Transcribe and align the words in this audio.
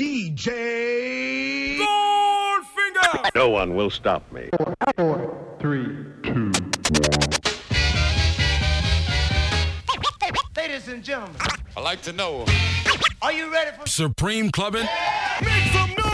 DJ 0.00 1.76
Goldfinger. 1.76 3.34
No 3.34 3.50
one 3.50 3.74
will 3.74 3.90
stop 3.90 4.22
me. 4.32 4.48
Four, 4.96 5.56
three, 5.60 5.84
two, 6.22 6.50
Ladies 10.56 10.88
and 10.88 11.04
gentlemen, 11.04 11.36
I 11.76 11.80
like 11.82 12.00
to 12.02 12.14
know. 12.14 12.46
are 13.20 13.32
you 13.32 13.52
ready 13.52 13.76
for 13.76 13.86
Supreme 13.86 14.50
Clubbing. 14.50 14.88
Make 15.42 15.64
some 15.70 15.90
noise. 15.90 16.06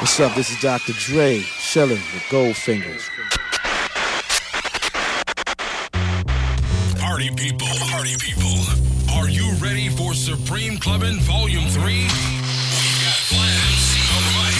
What's 0.00 0.18
up? 0.18 0.34
This 0.34 0.50
is 0.50 0.58
Dr. 0.62 0.94
Dre, 0.94 1.42
chilling 1.42 1.90
with 1.90 2.22
Goldfingers. 2.30 3.02
Supreme 10.78 11.00
Clubbing 11.00 11.18
Volume 11.26 11.66
3? 11.66 11.82
We've 11.82 12.08
got 13.02 13.18
plans, 13.34 13.98
alright. 14.14 14.54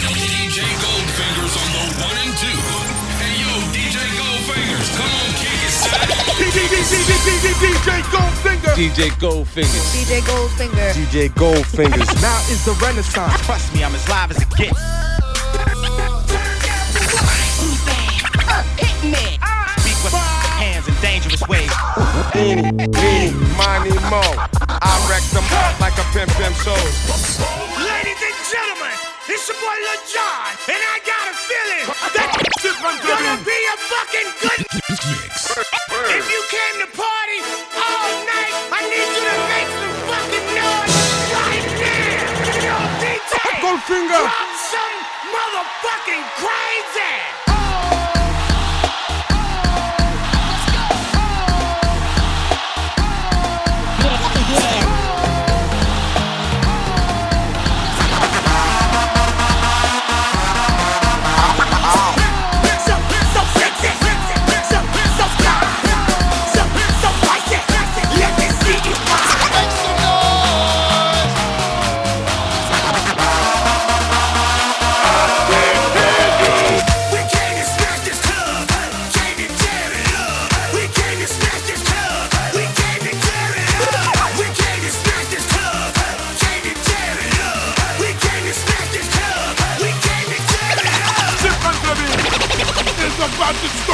And 0.00 0.16
DJ 0.16 0.64
Goldfingers 0.80 1.54
on 1.60 1.68
the 1.76 1.84
one 2.00 2.16
and 2.24 2.32
two. 2.40 2.56
Hey 3.20 3.36
yo, 3.36 3.52
DJ 3.76 4.00
Goldfingers, 4.16 4.88
come 4.96 5.12
on, 5.12 5.28
kick 5.36 5.60
it, 5.60 5.72
son. 5.76 6.00
DJ 7.76 8.00
Goldfinger. 8.08 8.74
DJ 8.74 9.10
Goldfingers. 9.20 9.92
DJ 9.92 10.20
Goldfinger. 10.22 10.90
DJ 10.94 11.28
Goldfingers. 11.30 12.08
Now 12.22 12.38
is 12.48 12.64
the 12.64 12.72
renaissance. 12.82 13.40
Trust 13.44 13.74
me, 13.74 13.84
I'm 13.84 13.94
as 13.94 14.08
live 14.08 14.30
as 14.30 14.40
it 14.40 14.48
gets. 14.56 14.80
Speak 19.82 19.98
with 20.02 20.14
hands 20.14 20.88
in 20.88 20.94
dangerous 21.02 21.46
ways. 21.46 21.70
Eeny, 22.34 22.72
meeny, 22.72 23.32
miny, 23.58 23.92
mo. 24.08 24.63
Pimp 26.14 26.30
pimp 26.38 26.54
shows. 26.62 26.94
Ladies 27.82 28.22
and 28.22 28.38
gentlemen, 28.46 28.94
it's 29.26 29.50
your 29.50 29.58
boy 29.58 29.74
Lil 29.82 29.98
Jon, 30.06 30.46
and 30.70 30.78
I 30.78 31.02
got 31.02 31.26
a 31.26 31.34
feeling 31.34 31.86
that 32.14 32.30
gonna 33.02 33.42
be 33.42 33.58
a 33.66 33.76
fucking 33.90 34.30
good. 34.38 34.62
Mix. 35.10 35.58
If 36.14 36.24
you 36.30 36.40
came 36.54 36.86
to 36.86 36.88
party 36.94 37.38
all 37.74 38.10
night, 38.30 38.54
I 38.70 38.80
need 38.86 39.10
you 39.10 39.26
to 39.26 39.38
make 39.50 39.70
some 39.74 39.94
fucking 40.06 40.46
noise 40.54 40.94
right 41.34 41.66
now. 41.82 42.62
Yo, 42.62 42.76
DJ, 43.02 43.34
Goldfinger. 43.58 44.22
drop 44.22 44.50
some 44.70 44.96
motherfucking 45.34 46.24
crazy. 46.38 47.43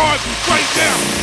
To 0.01 0.51
right 0.51 0.77
now. 0.77 1.20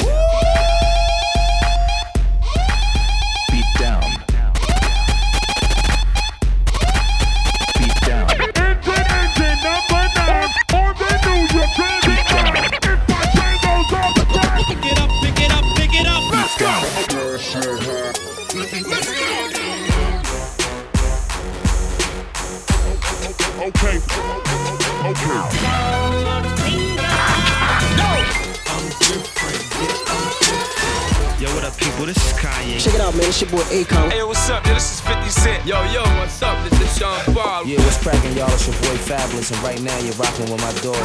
Boy 39.50 39.56
and 39.56 39.63
right 39.63 39.81
now 39.81 39.97
you're 40.00 40.13
rocking 40.13 40.52
with 40.52 40.62
my 40.62 40.72
daughter. 40.81 41.03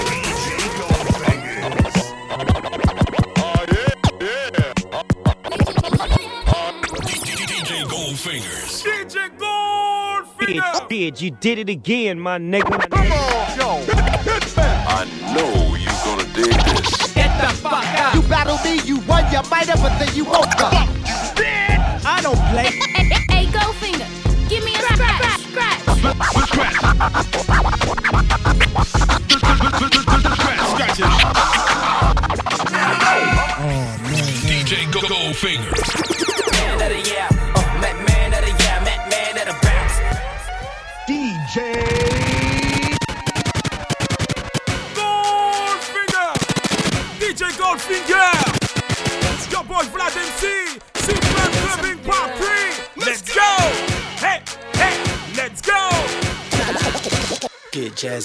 DJ 7.46 7.84
Goldfingers. 7.84 8.82
DJ 8.82 9.28
Goldfinger. 9.38 10.88
Did 10.88 11.20
you 11.20 11.30
did 11.30 11.58
it 11.58 11.68
again, 11.68 12.18
my 12.18 12.38
nigga? 12.38 12.90
Come 12.90 13.12
on, 13.12 13.58
yo. 13.58 13.84
I 14.88 15.04
know 15.34 15.76
you're 15.76 15.92
gonna 16.04 16.24
dig 16.34 16.52
this. 16.74 17.12
Get 17.14 17.30
the 17.40 17.48
fuck 17.56 17.84
out. 17.84 18.14
You 18.14 18.22
battle 18.22 18.58
me, 18.64 18.80
you 18.84 18.98
won, 19.06 19.24
you 19.32 19.42
might 19.50 19.68
have, 19.68 19.80
but 19.82 19.98
then 19.98 20.14
you 20.14 20.24
woke 20.24 20.60
up. 20.60 20.88
I 22.04 22.20
don't 22.22 22.36
play. 22.50 22.91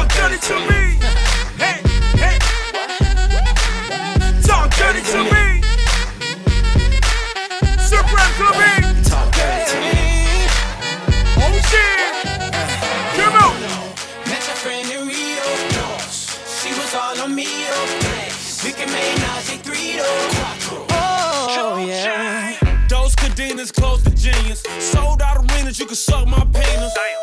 Talk 0.00 0.12
dirty 0.14 0.38
to 0.38 0.54
me. 0.60 0.96
Hey, 1.60 1.76
hey. 2.16 2.38
Talk 4.40 4.74
dirty 4.76 5.02
to 5.12 5.24
me. 5.24 5.60
Supreme 7.76 8.32
Clubbing. 8.38 9.04
Talk 9.04 9.30
dirty 9.36 9.64
to 9.68 9.78
me. 9.84 10.48
Oh 11.36 11.52
shit. 11.68 12.14
Come 13.14 13.34
on. 13.44 13.60
Met 14.24 14.42
your 14.48 14.56
friend 14.56 14.90
in 14.90 15.06
Rio. 15.06 15.44
She 16.08 16.70
was 16.80 16.94
all 16.94 17.20
on 17.20 17.34
me. 17.34 17.44
We 18.64 18.72
can 18.72 18.90
make 18.90 19.16
Najee 19.18 19.60
three 19.60 20.00
Oh, 20.92 21.84
yeah. 21.86 22.56
Those 22.88 23.14
cadenas 23.14 23.70
close 23.70 24.02
to 24.04 24.10
genius. 24.14 24.62
Sold 24.78 25.20
out 25.20 25.36
arenas, 25.36 25.78
you 25.78 25.84
can 25.84 25.94
suck 25.94 26.26
my 26.26 26.42
penis. 26.54 26.94
Gilbert 26.94 27.19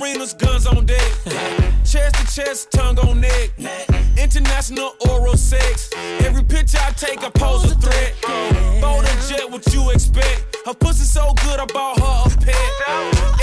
arenas, 0.00 0.34
guns 0.34 0.66
on 0.66 0.86
deck. 0.86 1.10
Chest 1.84 2.14
to 2.16 2.24
chest, 2.34 2.72
tongue 2.72 2.98
on 3.00 3.20
neck. 3.20 3.50
International 4.16 4.94
oral 5.08 5.36
sex. 5.36 5.90
Every 6.20 6.42
picture 6.42 6.78
I 6.80 6.90
take, 6.92 7.22
I 7.22 7.30
pose 7.30 7.70
a 7.70 7.74
threat. 7.76 8.14
Bold 8.80 9.04
and 9.04 9.20
jet, 9.28 9.48
what 9.50 9.62
you 9.72 9.90
expect? 9.90 10.56
Her 10.66 10.74
pussy 10.74 11.04
so 11.04 11.32
good, 11.44 11.60
I 11.60 11.66
bought 11.66 12.00
her 12.00 12.32
a 12.32 12.44
pet. 12.44 12.56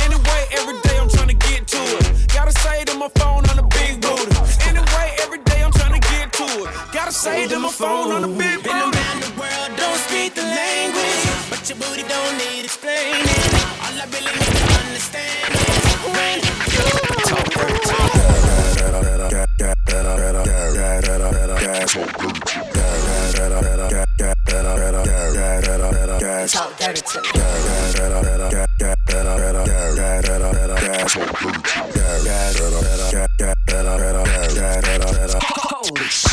Anyway, 0.04 0.42
every 0.52 0.80
day 0.82 0.98
I'm 1.00 1.08
trying 1.10 1.28
to 1.30 1.36
get 1.48 1.68
to 1.68 1.78
it. 1.78 2.28
Gotta 2.34 2.52
say 2.52 2.84
to 2.86 2.96
my 2.96 3.10
phone 3.16 3.46
on 3.50 3.56
the 3.58 3.68
big 3.78 4.02
booty. 4.02 4.36
Anyway, 4.68 5.16
every 5.22 5.40
day 5.44 5.64
I'm 5.64 5.72
trying 5.72 6.00
to 6.02 6.08
get 6.10 6.34
to 6.34 6.44
it. 6.44 6.70
Gotta 6.92 7.12
say 7.12 7.48
to 7.48 7.60
my 7.60 7.70
phone 7.70 8.12
on 8.12 8.22
the 8.24 8.28
big 8.28 8.64
Been 8.64 8.74
booty. 8.74 8.98
around 8.98 9.22
the 9.22 9.32
world, 9.40 9.70
don't 9.78 10.00
speak 10.10 10.34
the 10.34 10.44
language, 10.44 11.24
but 11.50 11.62
your 11.70 11.78
booty 11.78 12.04
don't 12.10 12.38
need 12.38 12.66
explaining. 12.66 13.61
Talk 21.92 22.08
dirty. 26.80 27.02
Holy 35.44 36.08
shit. 36.08 36.31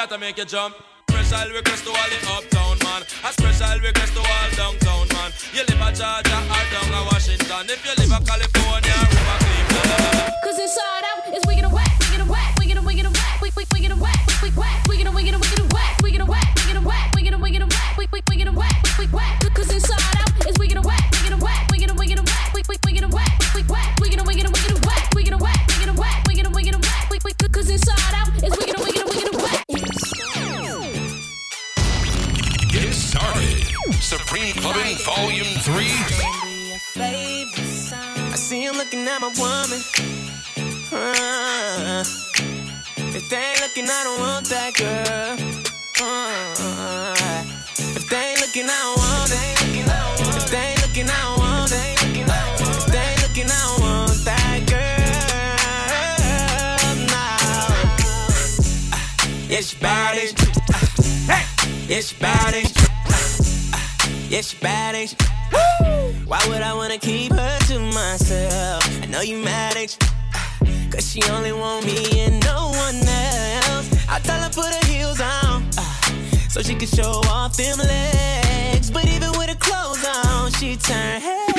Cat, 0.00 0.12
I 0.12 0.16
make 0.16 0.38
you 0.38 0.46
jump. 0.46 0.74
Special 1.10 1.52
request 1.52 1.84
to 1.84 1.90
all 1.92 2.08
the 2.08 2.18
uptown 2.32 2.78
man. 2.88 3.02
A 3.20 3.30
special 3.36 3.80
request 3.84 4.16
to 4.16 4.20
all 4.24 4.48
downtown 4.56 5.04
man. 5.12 5.30
You 5.52 5.60
live 5.60 5.76
a 5.76 5.92
Georgia 5.92 6.40
or 6.40 6.64
down 6.72 6.94
a 6.96 7.00
Washington. 7.12 7.68
If 7.68 7.84
you 7.84 7.92
live 8.00 8.08
a 8.08 8.24
California, 8.24 8.96
River 8.96 9.36
Cleveland. 9.44 10.32
Cause 10.40 10.58
inside 10.58 11.04
out 11.04 11.36
is 11.36 11.44
wicked 11.44 11.64
and 11.64 11.72
whack, 11.74 11.92
wicked 12.00 12.20
and 12.20 12.30
whack, 12.30 12.56
wicked 12.56 12.78
and 12.78 12.86
wicked 12.86 13.04
and 13.04 13.14
whack, 13.14 13.42
wick, 13.42 13.54
wick, 13.56 13.68
wicked 13.74 13.90
and 13.92 14.00
whack, 14.00 14.24
wick, 14.24 14.40
wick, 14.40 14.56
whack, 14.56 14.88
wicked 14.88 15.04
and 15.04 15.14
wicked 15.14 15.34
and 15.34 15.42
wicked 15.44 15.58
and 15.58 15.59
whack, 15.59 15.59
at 39.10 39.20
my 39.20 39.28
woman. 39.38 39.80
Uh, 40.92 42.04
if 43.16 43.28
they 43.28 43.36
ain't 43.36 43.60
looking, 43.60 43.86
I 43.88 44.04
don't 44.04 44.20
want 44.20 44.46
that 44.46 44.74
girl. 44.74 45.36
Uh, 46.00 47.14
if 47.96 48.08
they 48.08 48.30
ain't 48.30 48.40
looking, 48.40 48.66
I 48.66 48.78
don't 48.86 48.98
want 48.98 49.32
it. 49.32 49.38
If 50.36 50.50
they 50.50 50.58
ain't 50.58 50.80
looking, 50.86 51.08
I 51.10 51.20
don't 51.22 51.38
want. 51.38 51.72
If 51.72 52.86
they 52.86 52.98
ain't 53.00 53.22
looking, 53.22 53.48
I 53.50 53.58
don't 53.66 53.80
want 53.82 54.24
that 54.24 54.58
girl. 54.70 55.00
No. 57.10 57.26
Yeah, 59.48 59.60
she 59.60 59.76
bad 59.78 60.18
as 60.18 60.32
Yeah, 61.88 62.00
she 62.00 62.14
bad 62.16 62.54
as 62.54 62.70
Yeah, 64.30 64.42
Why 66.26 66.40
would 66.48 66.62
I 66.62 66.72
wanna 66.74 66.98
keep 66.98 67.32
her 67.32 67.58
to 67.68 67.80
myself? 67.80 68.79
Know 69.10 69.22
you 69.22 69.38
mad 69.38 69.76
at 69.76 69.98
Cause 70.92 71.10
she 71.10 71.20
only 71.30 71.52
want 71.52 71.84
me 71.84 72.20
and 72.20 72.40
no 72.44 72.68
one 72.68 72.94
else. 72.94 73.90
I 74.08 74.20
tell 74.22 74.40
her 74.40 74.50
put 74.50 74.72
her 74.72 74.86
heels 74.86 75.20
on 75.20 75.72
so 76.48 76.62
she 76.62 76.76
can 76.76 76.86
show 76.86 77.20
off 77.28 77.56
them 77.56 77.78
legs. 77.78 78.88
But 78.88 79.06
even 79.06 79.32
with 79.32 79.48
her 79.48 79.56
clothes 79.56 80.06
on, 80.06 80.52
she 80.52 80.76
turn 80.76 81.20
head. 81.20 81.49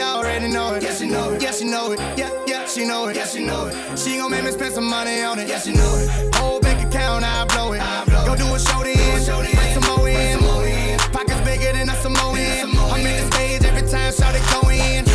And 0.00 0.16
already 0.16 0.48
know 0.48 0.74
it. 0.74 0.82
Yeah, 0.82 0.94
she 0.94 1.06
know 1.06 1.32
it. 1.32 1.42
Yeah, 1.42 1.52
she 1.52 1.64
know 1.64 1.92
it. 1.92 2.00
Yeah, 2.16 2.30
yeah, 2.46 2.66
she 2.66 2.86
know 2.86 3.08
it. 3.08 3.16
Yeah, 3.16 3.26
she 3.26 3.44
know 3.44 3.66
it. 3.66 3.98
She 3.98 4.16
gon' 4.16 4.30
make 4.30 4.44
me 4.44 4.50
spend 4.50 4.74
some 4.74 4.88
money 4.88 5.22
on 5.22 5.38
it. 5.38 5.48
Yeah, 5.48 5.58
she 5.58 5.72
know 5.72 5.94
it. 5.98 6.34
Whole 6.36 6.60
bank 6.60 6.86
account, 6.86 7.24
I 7.24 7.44
blow 7.46 7.72
it. 7.72 7.80
Go 8.26 8.34
do 8.36 8.54
a 8.54 8.58
show 8.58 8.82
then. 8.82 8.96
Bring 8.96 9.74
some 9.74 9.96
more 9.96 10.08
in. 10.08 10.98
Pockets 11.12 11.40
bigger 11.42 11.72
than 11.72 11.88
a 11.88 11.94
Samoan. 11.96 12.38
I'm 12.38 13.06
in 13.06 13.16
the 13.16 13.32
stage 13.32 13.64
every 13.64 13.88
time, 13.88 14.12
shout 14.12 14.34
it 14.34 14.42
go 14.50 14.68
in. 14.70 15.09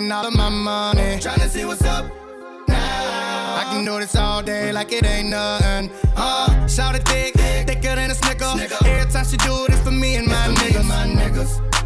Spending 0.00 0.12
all 0.12 0.26
of 0.26 0.34
my 0.34 0.48
money. 0.48 1.18
Tryna 1.18 1.48
see 1.48 1.64
what's 1.64 1.82
up. 1.84 2.06
Now. 2.68 3.56
I 3.60 3.64
can 3.70 3.84
do 3.84 3.98
this 4.00 4.16
all 4.16 4.42
day 4.42 4.72
like 4.72 4.92
it 4.92 5.04
ain't 5.04 5.28
nothing. 5.28 5.90
Uh, 6.16 6.66
shout 6.66 6.94
it 6.94 7.06
thick, 7.06 7.34
thicker 7.34 7.94
than 7.96 8.10
a 8.10 8.14
snicker. 8.14 8.44
Every 8.84 9.12
time 9.12 9.24
she 9.26 9.36
do 9.36 9.66
this 9.68 9.80
for 9.82 9.90
me 9.90 10.16
and 10.16 10.26
my 10.26 10.48
niggas. 10.58 10.88
My 10.88 11.06
niggas. 11.06 11.79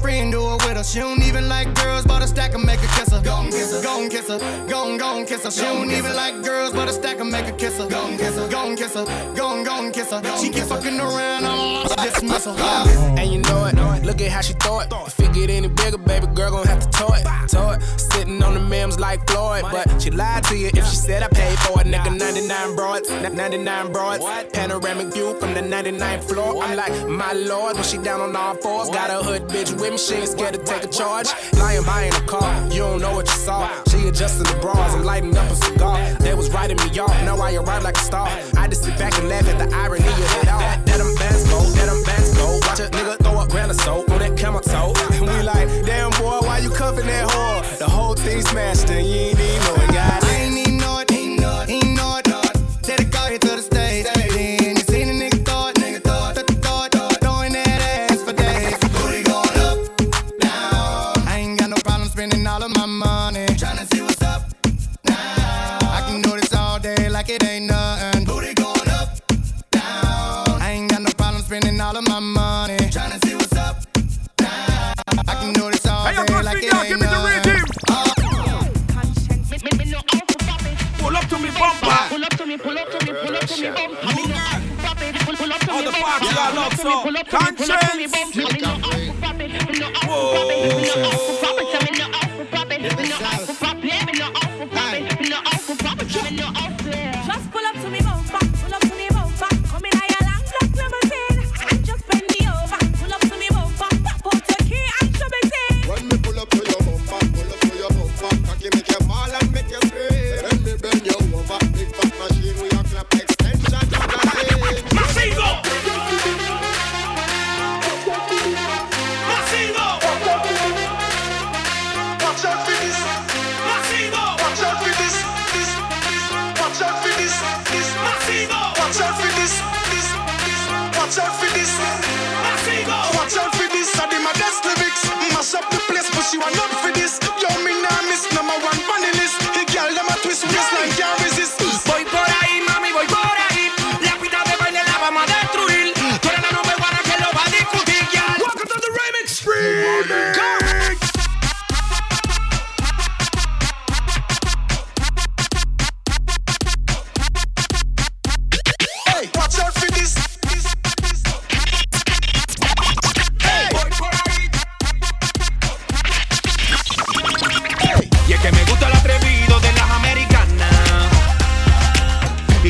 And 0.00 0.08
a 0.08 0.12
friend 0.12 0.32
do 0.32 0.40
it 0.40 0.66
with 0.66 0.76
her. 0.76 0.84
She 0.84 0.98
don't 0.98 1.22
even 1.22 1.48
like 1.48 1.74
girls, 1.74 2.04
but 2.04 2.22
a 2.22 2.26
stack 2.26 2.54
and 2.54 2.64
make 2.64 2.80
her 2.80 2.98
kiss 2.98 3.12
her. 3.12 3.20
Gon' 3.22 3.50
kiss 3.50 3.72
her, 3.72 3.82
gon' 3.82 4.08
kiss 4.08 4.28
her, 4.28 4.38
gon' 4.68 4.96
gon' 4.96 5.26
kiss 5.26 5.44
her. 5.44 5.50
She 5.50 5.62
don't 5.62 5.90
even 5.90 6.14
like 6.14 6.42
girls, 6.42 6.72
but 6.72 6.88
a 6.88 6.92
stack 6.92 7.20
and 7.20 7.30
make 7.30 7.46
her 7.46 7.56
kiss 7.56 7.78
her. 7.78 7.88
Gon' 7.88 8.16
kiss 8.16 8.36
her, 8.36 8.48
gon' 8.48 8.76
kiss 8.76 8.94
her, 8.94 9.04
gon' 9.36 9.64
gon' 9.64 9.92
kiss 9.92 10.10
her. 10.10 10.22
She 10.38 10.50
keep 10.50 10.64
fucking 10.64 10.98
around, 10.98 11.44
I'm 11.44 11.74
lost, 11.74 11.96
dismiss 11.98 12.44
her. 12.46 12.54
And 13.18 13.32
you 13.32 13.40
know 13.40 13.66
it, 13.66 14.04
look 14.04 14.20
at 14.20 14.30
how 14.30 14.40
she 14.40 14.54
throw 14.54 14.80
it. 14.80 14.92
If 15.06 15.20
it 15.20 15.32
get 15.34 15.50
any 15.50 15.68
bigger, 15.68 15.98
baby 15.98 16.26
girl 16.28 16.50
gon' 16.52 16.66
have 16.66 16.80
to 16.80 16.90
tow 16.90 17.12
it. 17.14 17.24
Tow 17.48 17.70
it. 17.70 17.82
Sitting 17.82 18.42
on 18.42 18.54
the 18.54 18.60
memes 18.60 18.98
like 18.98 19.28
Floyd, 19.28 19.62
but 19.62 20.00
she 20.00 20.10
lied 20.10 20.44
to 20.44 20.56
you 20.56 20.68
if 20.68 20.86
she 20.86 20.96
said 20.96 21.22
I 21.22 21.28
paid 21.28 21.58
for 21.60 21.80
it. 21.80 21.86
Nigga, 21.86 22.16
99 22.16 22.76
broads, 22.76 23.10
99 23.10 23.92
broads. 23.92 24.24
Panoramic 24.52 25.12
view 25.12 25.38
from 25.38 25.54
the 25.54 25.60
99th 25.60 26.24
floor. 26.24 26.62
I'm 26.62 26.76
like, 26.76 27.08
my 27.08 27.32
lord, 27.32 27.74
when 27.74 27.84
she 27.84 27.98
down 27.98 28.20
on 28.20 28.36
all 28.36 28.54
fours. 28.56 28.88
Got 28.90 29.10
a 29.10 29.24
hood 29.24 29.48
bitch 29.48 29.72
with 29.80 29.89
me, 29.90 29.98
she 29.98 30.14
ain't 30.14 30.28
scared 30.28 30.54
to 30.54 30.62
take 30.62 30.84
a 30.84 30.88
charge. 30.88 31.28
Lying 31.54 31.84
by 31.84 32.04
in 32.04 32.14
a 32.14 32.20
car, 32.22 32.50
you 32.70 32.80
don't 32.80 33.00
know 33.00 33.14
what 33.14 33.26
you 33.26 33.34
saw. 33.34 33.68
She 33.90 34.08
adjusting 34.08 34.46
the 34.52 34.58
bras, 34.60 34.94
I'm 34.94 35.04
lighting 35.04 35.36
up 35.36 35.50
a 35.50 35.54
cigar. 35.56 35.98
They 36.20 36.34
was 36.34 36.50
writing 36.50 36.76
me 36.78 36.98
off, 36.98 37.16
now 37.24 37.36
I 37.36 37.54
arrive 37.54 37.82
like 37.82 37.96
a 37.96 38.00
star. 38.00 38.28
I 38.56 38.68
just 38.68 38.84
sit 38.84 38.96
back 38.98 39.18
and 39.18 39.28
laugh 39.28 39.46
at 39.48 39.58
the 39.58 39.74
irony 39.74 40.06
of 40.06 40.42
it 40.42 40.48
all. 40.48 40.60
That, 40.60 40.86
them 40.86 41.14
bands 41.16 41.48
go, 41.50 41.60
that 41.60 41.86
them 41.86 42.02
go. 42.36 42.60
Watch 42.66 42.80
a 42.80 42.88
nigga 42.90 43.18
throw 43.22 43.38
up 43.38 43.48
grand 43.50 43.70
of 43.70 43.80
soap 43.80 44.10
on 44.10 44.18
that 44.20 44.36
camel 44.36 44.60
toe. 44.60 44.92
And 45.10 45.26
we 45.28 45.42
like, 45.42 45.68
damn 45.84 46.10
boy, 46.12 46.38
why 46.46 46.58
you 46.58 46.70
cuffing 46.70 47.06
that 47.06 47.28
whore? 47.28 47.78
The 47.78 47.88
whole 47.88 48.14
thing 48.14 48.40
smashed 48.42 48.88
and 48.90 49.06
you 49.06 49.14
ain't 49.14 49.40
even 49.40 49.60
know 49.64 49.74
it, 49.84 49.89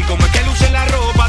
Y 0.00 0.02
como 0.04 0.24
es 0.24 0.32
que 0.32 0.42
luce 0.44 0.70
la 0.70 0.86
ropa 0.86 1.19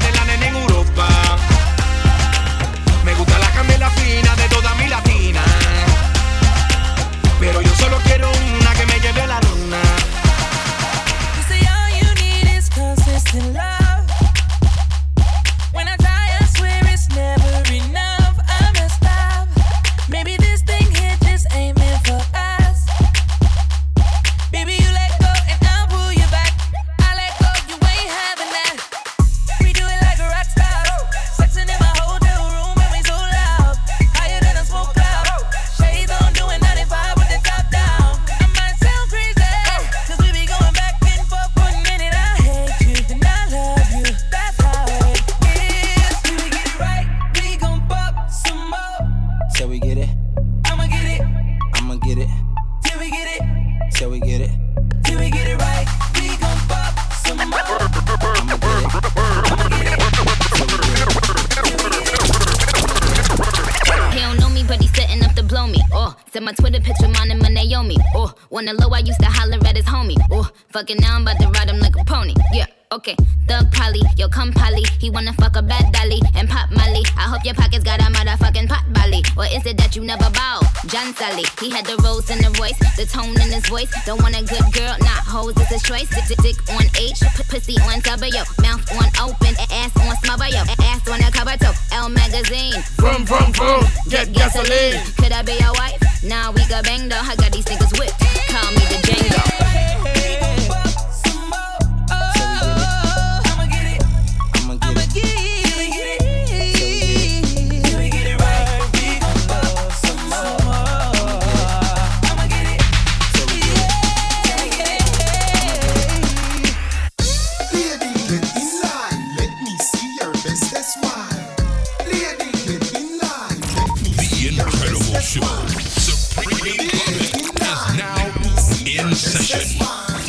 session. 129.51 129.79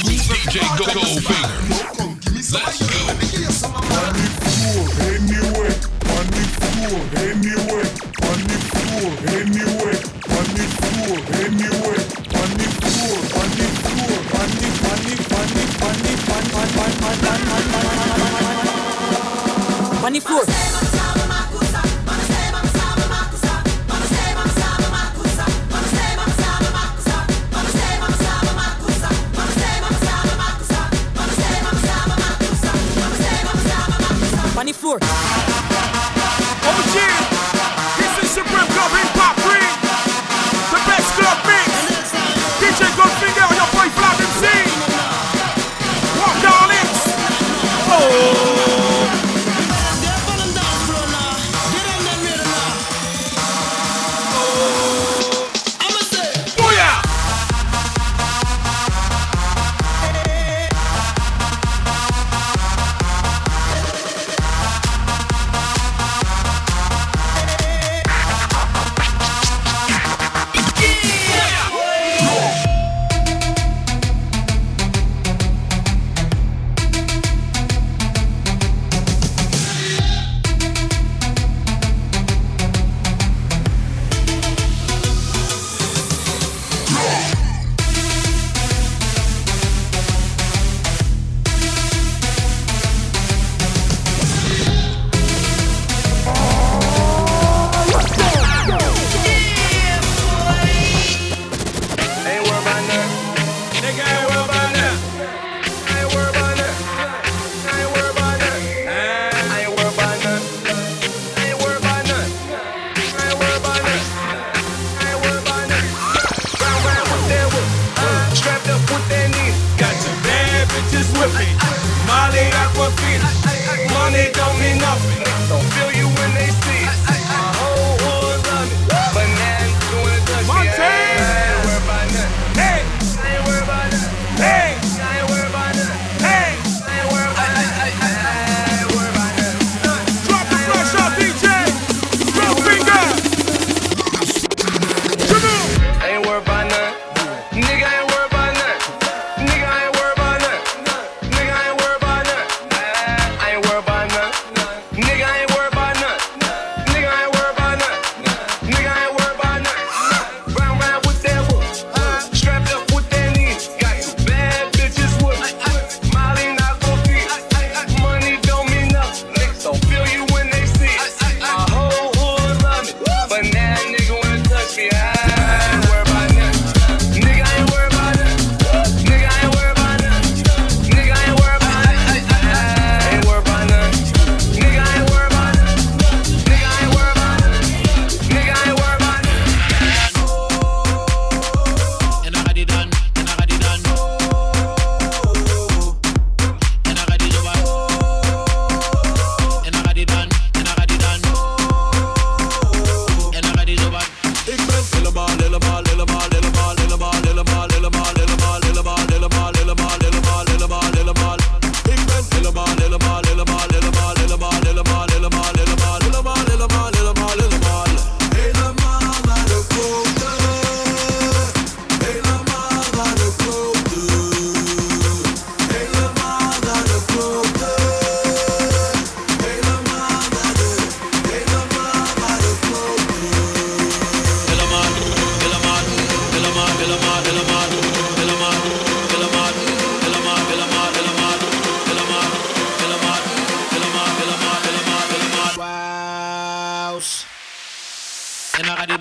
DJ 0.03 0.61
Goldfinger. 0.77 1.02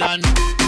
done. 0.02 0.61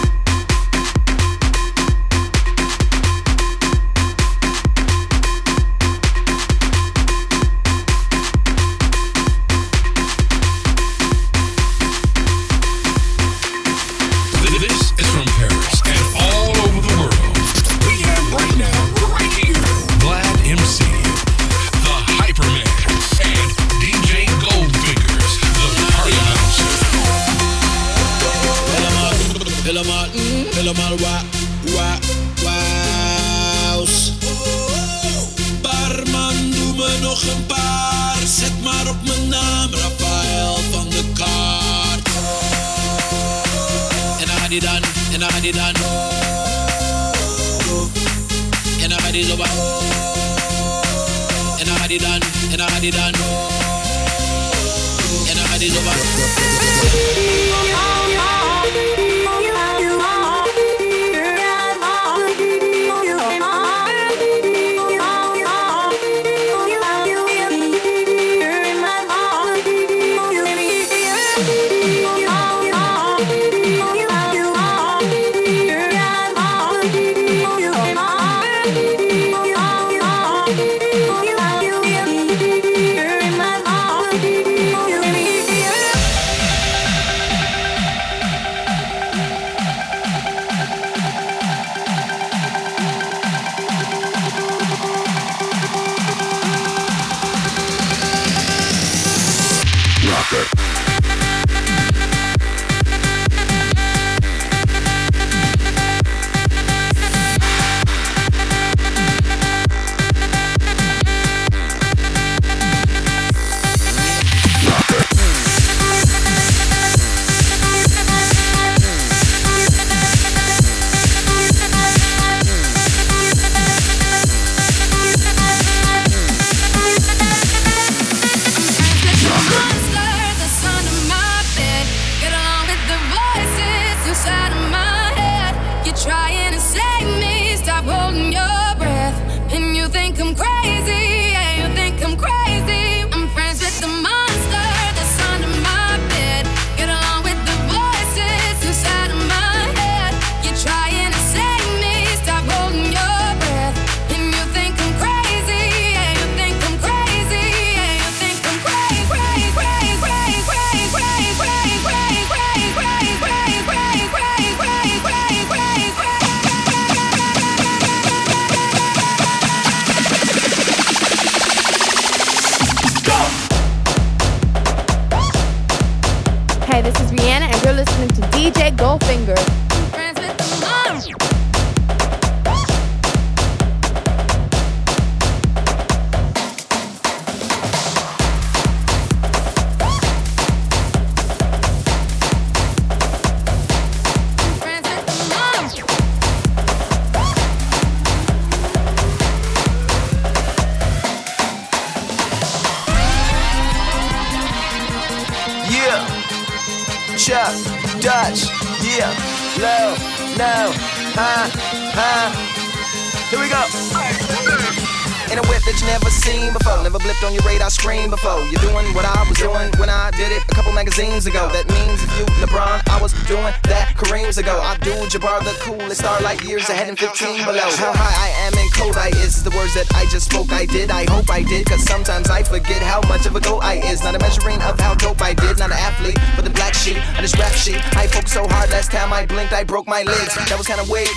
I 225.14 225.16
do 225.16 225.22
Jabbar 225.22 225.44
the 225.44 225.56
coolest 225.60 226.00
star 226.00 226.20
like 226.22 226.42
years 226.42 226.68
ahead 226.68 226.88
and 226.88 226.98
15 226.98 227.44
below. 227.44 227.54
How 227.54 227.92
high 227.94 228.18
I 228.18 228.30
am 228.46 228.54
in 228.58 228.68
code 228.74 228.96
I 228.96 229.14
is 229.22 229.44
the 229.44 229.50
words 229.50 229.72
that 229.74 229.86
I 229.94 230.06
just 230.06 230.26
spoke. 230.28 230.50
I 230.50 230.66
did, 230.66 230.90
I 230.90 231.08
hope 231.08 231.30
I 231.30 231.44
did, 231.44 231.66
cause 231.66 231.84
sometimes 231.84 232.30
I 232.30 232.42
forget 232.42 232.82
how 232.82 233.00
much 233.06 233.24
of 233.26 233.36
a 233.36 233.40
go 233.40 233.60
I 233.60 233.74
is. 233.74 234.02
Not 234.02 234.16
a 234.16 234.18
measuring 234.18 234.60
of 234.62 234.80
how 234.80 234.94
dope 234.94 235.22
I 235.22 235.32
did, 235.32 235.58
not 235.58 235.70
an 235.70 235.78
athlete, 235.78 236.18
but 236.34 236.44
the 236.44 236.50
black 236.50 236.74
sheep 236.74 236.98
on 237.14 237.22
this 237.22 237.36
rap 237.38 237.52
sheet. 237.52 237.78
I 237.94 238.08
focused 238.08 238.34
so 238.34 238.48
hard 238.48 238.70
last 238.70 238.90
time 238.90 239.12
I 239.12 239.24
blinked, 239.24 239.52
I 239.52 239.62
broke 239.62 239.86
my 239.86 240.02
legs. 240.02 240.34
That 240.34 240.58
was 240.58 240.66
kinda 240.66 240.84
weird. 240.90 241.14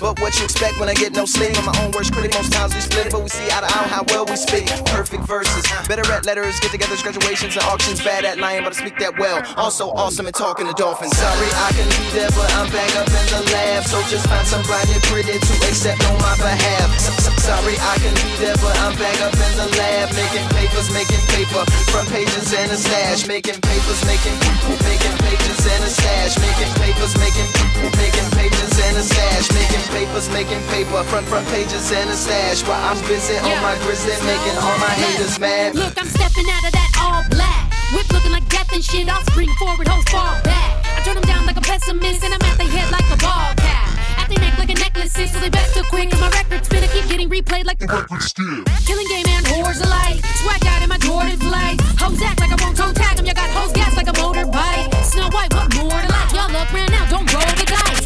But 0.00 0.20
what 0.20 0.38
you 0.38 0.44
expect 0.44 0.80
when 0.80 0.88
I 0.88 0.94
get 0.94 1.07
own 1.88 1.92
worst 1.92 2.12
critic, 2.12 2.32
most 2.34 2.52
times 2.52 2.74
we 2.74 2.80
split 2.80 3.06
it, 3.06 3.12
but 3.12 3.22
we 3.22 3.28
see 3.28 3.44
eye 3.46 3.60
to 3.60 3.66
eye 3.66 3.88
how 3.88 4.04
well 4.08 4.24
we 4.26 4.36
speak. 4.36 4.66
Perfect 4.86 5.24
verses, 5.24 5.64
better 5.88 6.04
at 6.12 6.26
letters, 6.26 6.60
get 6.60 6.70
togethers, 6.70 7.02
graduations, 7.02 7.56
and 7.56 7.64
auctions. 7.64 8.02
Bad 8.02 8.24
at 8.24 8.38
lying, 8.38 8.64
but 8.64 8.74
I 8.74 8.76
speak 8.76 8.98
that 8.98 9.18
well. 9.18 9.42
Also 9.56 9.90
awesome 9.90 10.26
at 10.26 10.34
talking 10.34 10.66
to 10.66 10.72
dolphins. 10.74 11.16
Sorry, 11.16 11.48
I 11.48 11.72
can 11.72 11.88
be 11.88 12.18
there, 12.18 12.30
but 12.30 12.50
I'm 12.54 12.70
back 12.70 12.94
up 12.96 13.08
in 13.08 13.26
the 13.32 13.50
lab. 13.52 13.84
So 13.84 14.00
just 14.08 14.26
find 14.28 14.46
some 14.46 14.62
blind 14.62 14.88
and 14.90 15.02
pretty 15.04 15.38
to 15.38 15.54
accept 15.68 16.04
on 16.04 16.14
my 16.20 16.36
behalf. 16.36 17.37
Sorry, 17.48 17.80
I 17.80 17.96
can 17.96 18.12
be 18.12 18.28
there, 18.44 18.60
but 18.60 18.76
I'm 18.84 18.92
back 19.00 19.16
up 19.24 19.32
in 19.32 19.52
the 19.56 19.72
lab. 19.80 20.12
Making 20.12 20.44
papers, 20.52 20.92
making 20.92 21.24
paper. 21.32 21.64
Front 21.88 22.12
pages 22.12 22.52
and 22.52 22.68
a 22.68 22.76
stash. 22.76 23.24
Making 23.24 23.56
papers, 23.64 24.04
making 24.04 24.36
making 24.84 25.16
pages 25.16 25.56
and 25.64 25.80
a 25.80 25.88
stash. 25.88 26.36
Making 26.44 26.68
papers, 26.76 27.16
making 27.16 27.48
making 27.96 28.28
pages 28.36 28.72
and 28.84 29.00
a 29.00 29.04
stash. 29.08 29.48
Making 29.56 29.80
papers, 29.96 30.28
making 30.28 30.60
paper. 30.68 31.00
Front 31.08 31.24
front 31.32 31.48
pages 31.48 31.88
and 31.88 32.12
a 32.12 32.16
stash. 32.20 32.60
While 32.68 32.84
I'm 32.84 33.00
busy 33.08 33.40
on 33.40 33.56
my 33.64 33.80
grizzly, 33.80 34.12
making 34.28 34.56
all 34.60 34.76
my 34.76 34.92
haters 34.92 35.40
mad. 35.40 35.72
Look, 35.72 35.96
I'm 35.96 36.04
stepping 36.04 36.44
out 36.52 36.68
of 36.68 36.72
that 36.76 36.90
all 37.00 37.24
black. 37.32 37.72
Whip 37.96 38.12
looking 38.12 38.32
like 38.36 38.44
death 38.52 38.68
and 38.76 38.84
shit. 38.84 39.08
I'll 39.08 39.24
spring 39.24 39.48
forward, 39.56 39.88
hoes 39.88 40.04
fall 40.12 40.36
back. 40.44 40.84
I 40.84 41.00
turn 41.00 41.16
them 41.16 41.24
down 41.24 41.48
like 41.48 41.56
a 41.56 41.64
pessimist, 41.64 42.20
and 42.28 42.36
I'm 42.36 42.44
at 42.44 42.60
the 42.60 42.68
head 42.68 42.92
like 42.92 43.08
a 43.08 43.16
ball 43.16 43.56
cap. 43.56 43.97
Their 44.28 44.40
neck 44.40 44.58
like 44.58 44.70
a 44.70 44.74
necklace, 44.74 45.12
so 45.12 45.40
they 45.40 45.48
back 45.48 45.66
too 45.72 45.82
quick. 45.88 46.12
And 46.12 46.20
my 46.20 46.28
records 46.30 46.68
finna 46.68 46.90
keep 46.92 47.08
getting 47.08 47.28
replayed 47.28 47.64
like 47.64 47.78
Killing 47.78 49.08
game 49.08 49.26
and 49.28 49.46
whores 49.46 49.80
alike. 49.84 50.24
Swag 50.40 50.64
out 50.66 50.82
in 50.82 50.88
my 50.88 50.98
Jordan 50.98 51.38
flight. 51.38 51.80
Hoes 51.98 52.20
act 52.22 52.40
like 52.40 52.52
I 52.52 52.64
won't 52.64 52.76
toe 52.76 52.92
tag 52.92 53.18
'em. 53.18 53.24
Y'all 53.24 53.34
got 53.34 53.50
hoes 53.50 53.72
gas 53.72 53.96
like 53.96 54.08
a 54.08 54.12
motorbike. 54.12 54.88
Snow 55.04 55.28
White, 55.30 55.52
what 55.54 55.74
more 55.76 55.90
to 55.90 56.08
like? 56.08 56.32
Y'all 56.32 56.56
up 56.56 56.72
ran 56.72 56.92
out, 56.94 57.08
don't 57.10 57.32
roll 57.32 57.52
the 57.56 57.64
dice. 57.64 57.97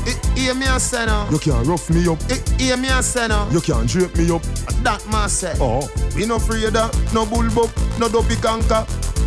Up. 0.00 0.36
Hear 0.36 0.54
me 0.54 0.66
a 0.66 0.78
say 0.78 1.06
now. 1.06 1.28
You 1.30 1.38
can't 1.38 1.66
rough 1.66 1.90
me 1.90 2.06
up. 2.08 2.20
Hear 2.60 2.76
me 2.76 2.88
a 2.88 3.02
say 3.02 3.28
now. 3.28 3.48
You 3.50 3.60
can't 3.60 3.88
drape 3.88 4.16
me 4.16 4.30
up. 4.30 4.42
That 4.82 5.04
man 5.10 5.28
say. 5.28 5.54
Oh, 5.60 5.88
we 6.14 6.26
no 6.26 6.36
of 6.36 7.14
no 7.14 7.26
bull 7.26 7.48
buck, 7.54 7.70
no 7.98 8.08
dopey 8.08 8.36
canker. 8.36 8.86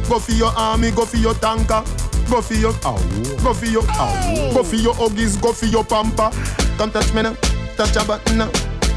Go 0.09 0.19
for 0.19 0.31
your 0.31 0.51
army, 0.57 0.91
go 0.91 1.05
for 1.05 1.17
your 1.17 1.33
tanker. 1.35 1.83
Go 2.29 2.41
for 2.41 2.53
your 2.53 2.73
ow, 2.85 2.95
go 3.41 3.55
for 3.55 3.65
your 3.65 3.83
ow, 3.89 4.53
go 4.53 4.61
for 4.61 4.75
your 4.75 4.93
huggies, 4.93 5.41
go 5.41 5.51
for 5.51 5.65
your 5.65 5.83
pamper. 5.83 6.29
Come 6.77 6.91
touch 6.91 7.11
me 7.11 7.23
now, 7.23 7.33
touch 7.75 7.95
a 7.95 8.05
button 8.05 8.37
now. 8.37 8.51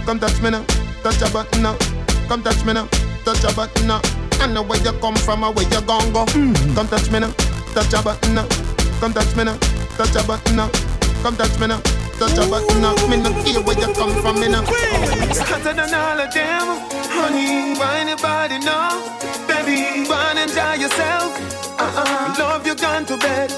Come 0.04 0.20
touch 0.20 0.42
me 0.42 0.50
now, 0.50 0.62
touch 1.02 1.22
a 1.22 1.32
button 1.32 1.62
now. 1.62 1.74
Come 2.28 2.42
touch 2.42 2.62
me 2.66 2.74
now, 2.74 2.87
touch 3.24 3.42
a 3.44 3.54
button 3.56 3.87
now. 3.87 4.02
I 4.38 4.48
know 4.52 4.62
where 4.62 4.78
you 4.82 4.92
come 5.00 5.16
from 5.16 5.44
or 5.44 5.52
where 5.54 5.64
you 5.64 5.80
gon' 5.80 6.12
go. 6.12 6.26
Mm-hmm. 6.26 6.74
Come 6.74 6.88
touch 6.88 7.11
me 7.11 7.20
now, 7.20 7.30
touch 7.72 7.94
a 7.94 8.02
button 8.02 8.35
now. 8.35 8.46
Come 9.00 9.14
touch 9.14 9.35
me 9.35 9.44
now, 9.44 9.56
touch 9.96 10.14
a 10.14 10.26
button 10.26 10.56
now. 10.56 10.68
Come 11.22 11.37
touch 11.37 11.56
me 11.61 11.68
now, 11.68 11.80
touch 12.18 12.37
a 12.37 12.50
button 12.50 12.82
now. 12.82 12.94
Me 13.06 13.16
no 13.16 13.30
care 13.44 13.62
where 13.62 13.78
you 13.78 13.94
come 13.94 14.11
from, 14.20 14.40
me 14.40 14.48
no. 14.48 14.62
Hotter 14.62 15.72
than 15.72 15.94
all 15.94 16.18
of 16.18 16.35
them, 16.35 16.66
honey. 17.14 17.78
Why 17.78 17.98
anybody 18.00 18.58
know? 18.58 18.98
Baby, 19.46 20.08
go 20.08 20.14
and 20.14 20.38
enjoy 20.40 20.82
yourself. 20.82 21.30
Uh-uh. 21.78 22.35
Love 22.38 22.66
you 22.66 22.74
gone 22.74 23.06
to 23.06 23.16
bed. 23.18 23.50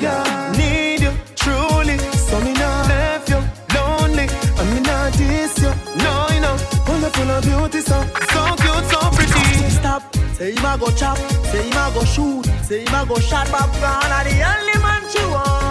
Yeah. 0.00 0.52
Need 0.56 1.00
you 1.02 1.12
truly. 1.36 1.98
So 2.16 2.40
me 2.40 2.54
not 2.54 2.88
left 2.88 3.28
you 3.28 3.40
lonely. 3.76 4.26
And 4.58 4.68
me 4.72 4.80
not 4.80 5.12
diss 5.12 5.58
you. 5.60 5.72
No, 6.00 6.12
you 6.32 6.40
know. 6.40 6.56
Full 6.86 7.04
of 7.04 7.12
full 7.12 7.30
of 7.30 7.42
beauty, 7.44 7.80
so 7.82 8.00
so 8.32 8.42
cute, 8.56 8.86
so 8.88 9.00
pretty. 9.12 9.68
Stop. 9.68 10.02
Say 10.32 10.52
him 10.52 10.64
a 10.64 10.78
go 10.78 10.90
chop, 10.90 11.18
say 11.52 11.62
him 11.62 11.76
a 11.76 11.92
go 11.92 12.02
shoot, 12.04 12.46
say 12.64 12.80
him 12.84 12.94
a 12.94 13.04
go 13.06 13.16
shot 13.20 13.46
popcorn. 13.48 14.10
And 14.16 14.26
the 14.28 14.34
only 14.42 14.76
man 14.82 15.02
she 15.12 15.22
want, 15.28 15.60
the 15.60 15.61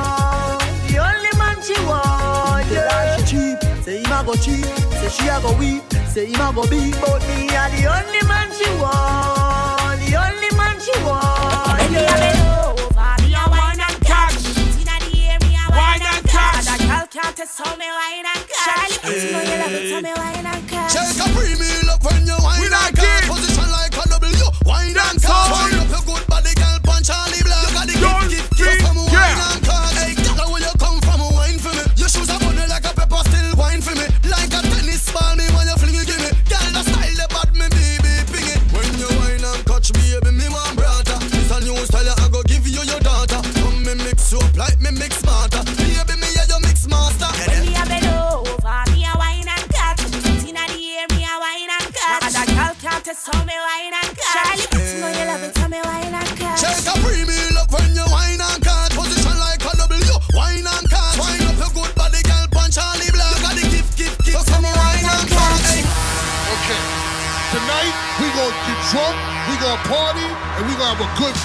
only 1.61 1.77
man 1.77 1.85
she 1.85 1.85
want. 1.85 2.71
Yeah. 2.71 3.17
She 3.17 3.23
cheap, 3.25 3.83
say 3.83 3.97
him 4.03 4.11
a 4.11 4.23
go 4.25 4.33
cheap, 4.35 4.65
say 4.65 5.09
she 5.09 5.27
a 5.27 5.39
go 5.41 5.53
weep, 5.57 5.83
say 6.09 6.25
him 6.25 6.41
a 6.41 6.53
go 6.53 6.63
beat. 6.67 6.95
But 7.01 7.21
me 7.27 7.47
a 7.49 7.69
the 7.69 7.85
only 7.85 8.21
man 8.27 8.49
she 8.51 8.69
want, 8.81 9.99
the 10.01 10.15
only 10.17 10.49
man 10.57 10.79
she 10.79 10.91
want. 11.05 11.91
Me 11.91 11.97
a 11.97 12.13
bend 12.17 12.41
over, 12.65 13.13
me 13.21 13.33
a 13.35 13.43
wine 13.49 13.79
and 13.79 13.99
catch. 14.01 14.41
Inna 14.81 14.95
the 15.05 15.11
air, 15.29 15.37
me 15.41 15.55
a 15.55 15.65
wine 15.69 16.01
and 16.01 16.25
catch. 16.25 16.65
That 16.65 16.79
girl 16.81 17.07
can't 17.07 17.35
test 17.37 17.57
how 17.59 17.75
me 17.75 17.87
wine 17.87 18.25
and 18.25 18.43
catch. 18.47 18.97
Charlie, 19.01 19.21
you 19.21 19.31
know 19.31 19.41
you 19.41 19.57
love 19.61 19.73
it, 19.73 19.89
tell 19.91 20.01
me 20.01 20.13
wine 20.17 20.45
and 20.45 20.63
catch. 20.69 20.93
Check 20.93 21.19
a 21.21 21.27
premium 21.35 21.89
up 21.89 22.01
when 22.03 22.25
you 22.25 22.37
wine 22.41 22.61
We 22.61 22.67
and 22.73 22.95
catch. 22.95 23.27
Position 23.29 23.69
like 23.69 23.93
a 23.97 24.03
W. 24.09 24.45
Wine 24.65 24.87
and 24.87 24.95
Dance 24.95 25.25
catch. 25.25 25.51
hall. 25.51 25.81
Up 25.81 25.89
your 25.89 26.03
good 26.09 26.25
body, 26.27 26.53
girl. 26.57 26.79
Punch 26.83 27.07
Charlie 27.07 27.40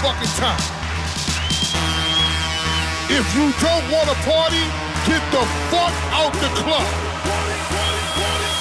gonna 0.07 0.19
have 0.19 0.23
a 0.23 0.31
good 0.31 0.31
fucking 0.31 0.35
time. 0.39 0.63
If 3.11 3.27
you 3.35 3.51
don't 3.59 3.87
wanna 3.91 4.15
party, 4.23 4.65
get 5.07 5.23
the 5.35 5.43
fuck 5.71 5.95
out 6.15 6.33
the 6.39 6.51
club. 6.63 6.87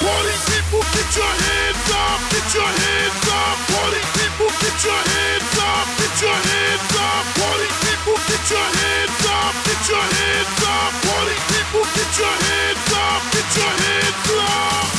Party 0.01 0.35
people, 0.49 0.81
get 0.93 1.09
your 1.15 1.33
hands 1.45 1.89
up, 1.91 2.19
get 2.33 2.53
your 2.53 2.65
hands 2.65 3.27
up. 3.29 3.57
Party 3.73 4.01
people, 4.17 4.49
get 4.61 4.77
your 4.85 5.01
hands 5.13 5.57
up, 5.59 5.85
get 5.97 6.21
your 6.21 6.39
hands 6.49 6.95
up. 6.97 7.23
Party 7.37 7.69
people, 7.85 8.17
get 8.29 8.49
your 8.49 8.67
hands 8.79 9.25
up, 9.25 9.53
get 9.65 9.89
your 9.89 10.05
hands 10.15 10.61
up. 10.65 10.91
Party 11.05 11.37
people, 11.49 11.85
get 11.95 12.11
your 12.17 12.35
hands 12.45 12.91
up, 12.93 13.21
get 13.33 13.49
your 13.57 13.73
hands 13.81 14.29
up. 14.41 14.95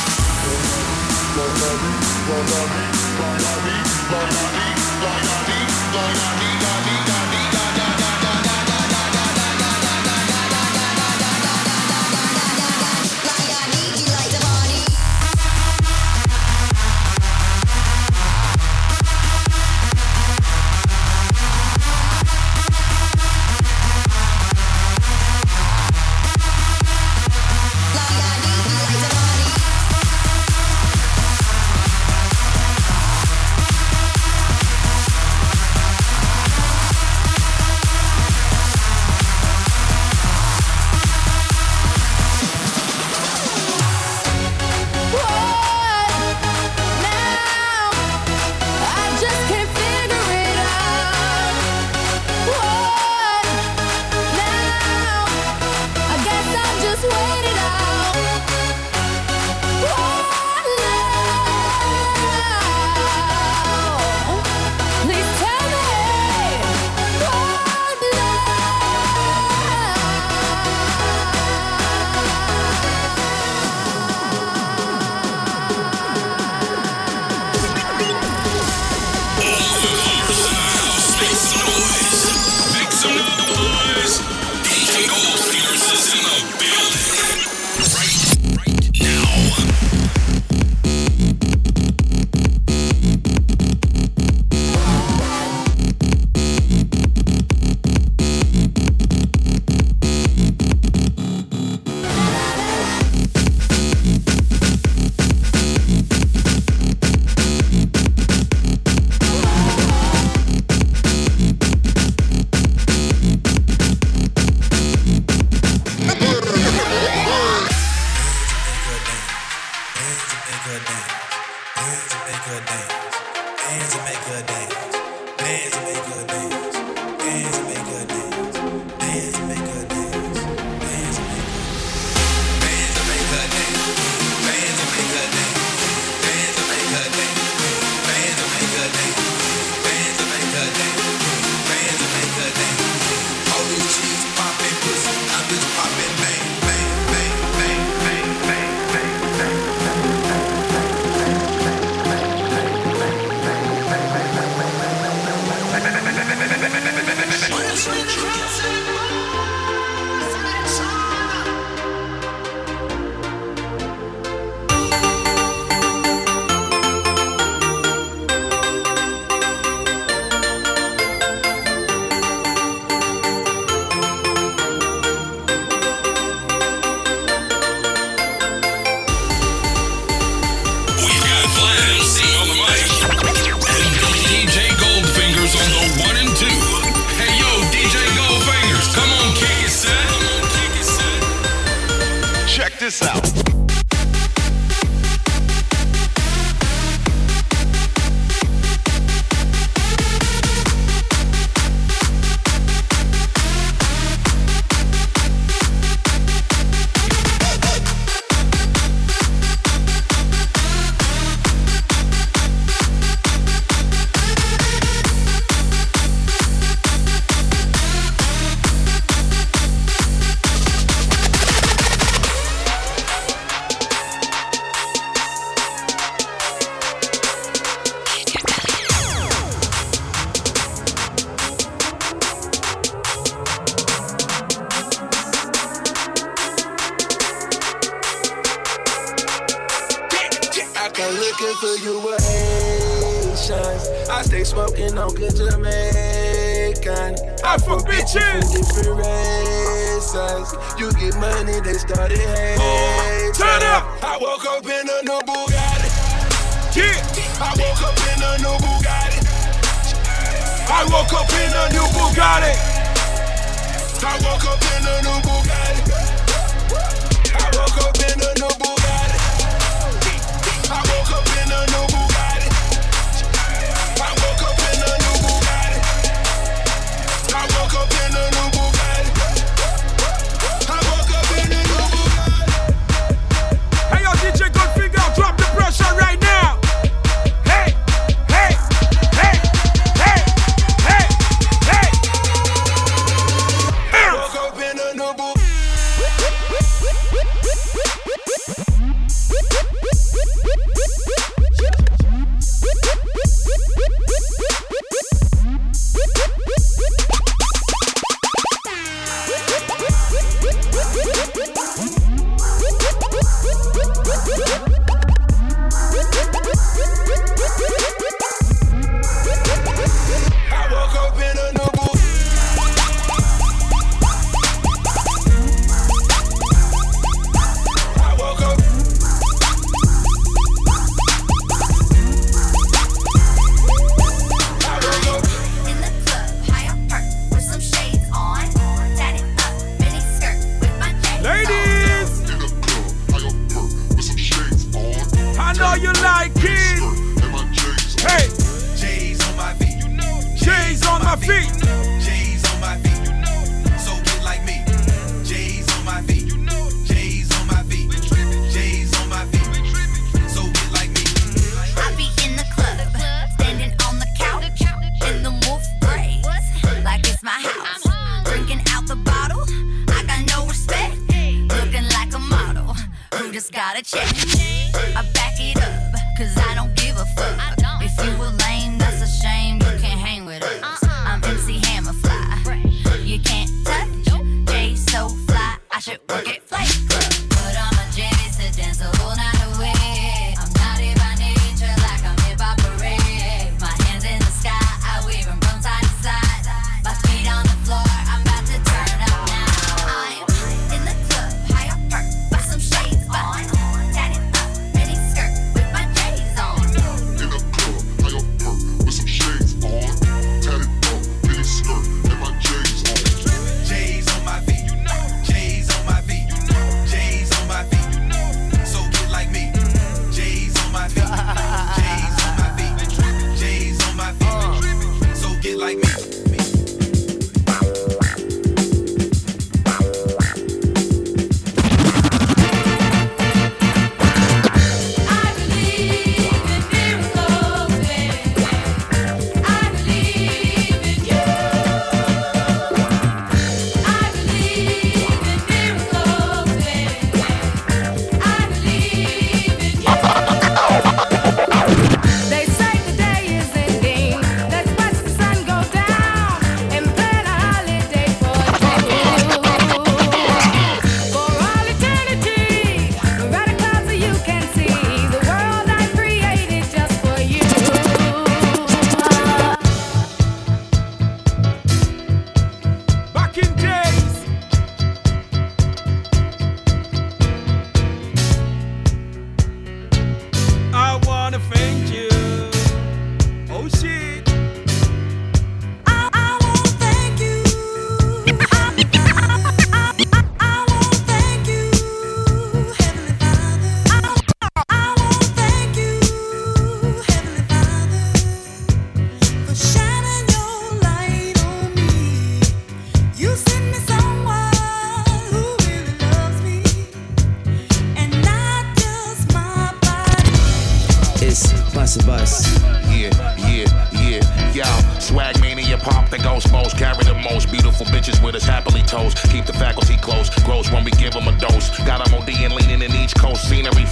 gonna 5.97 6.56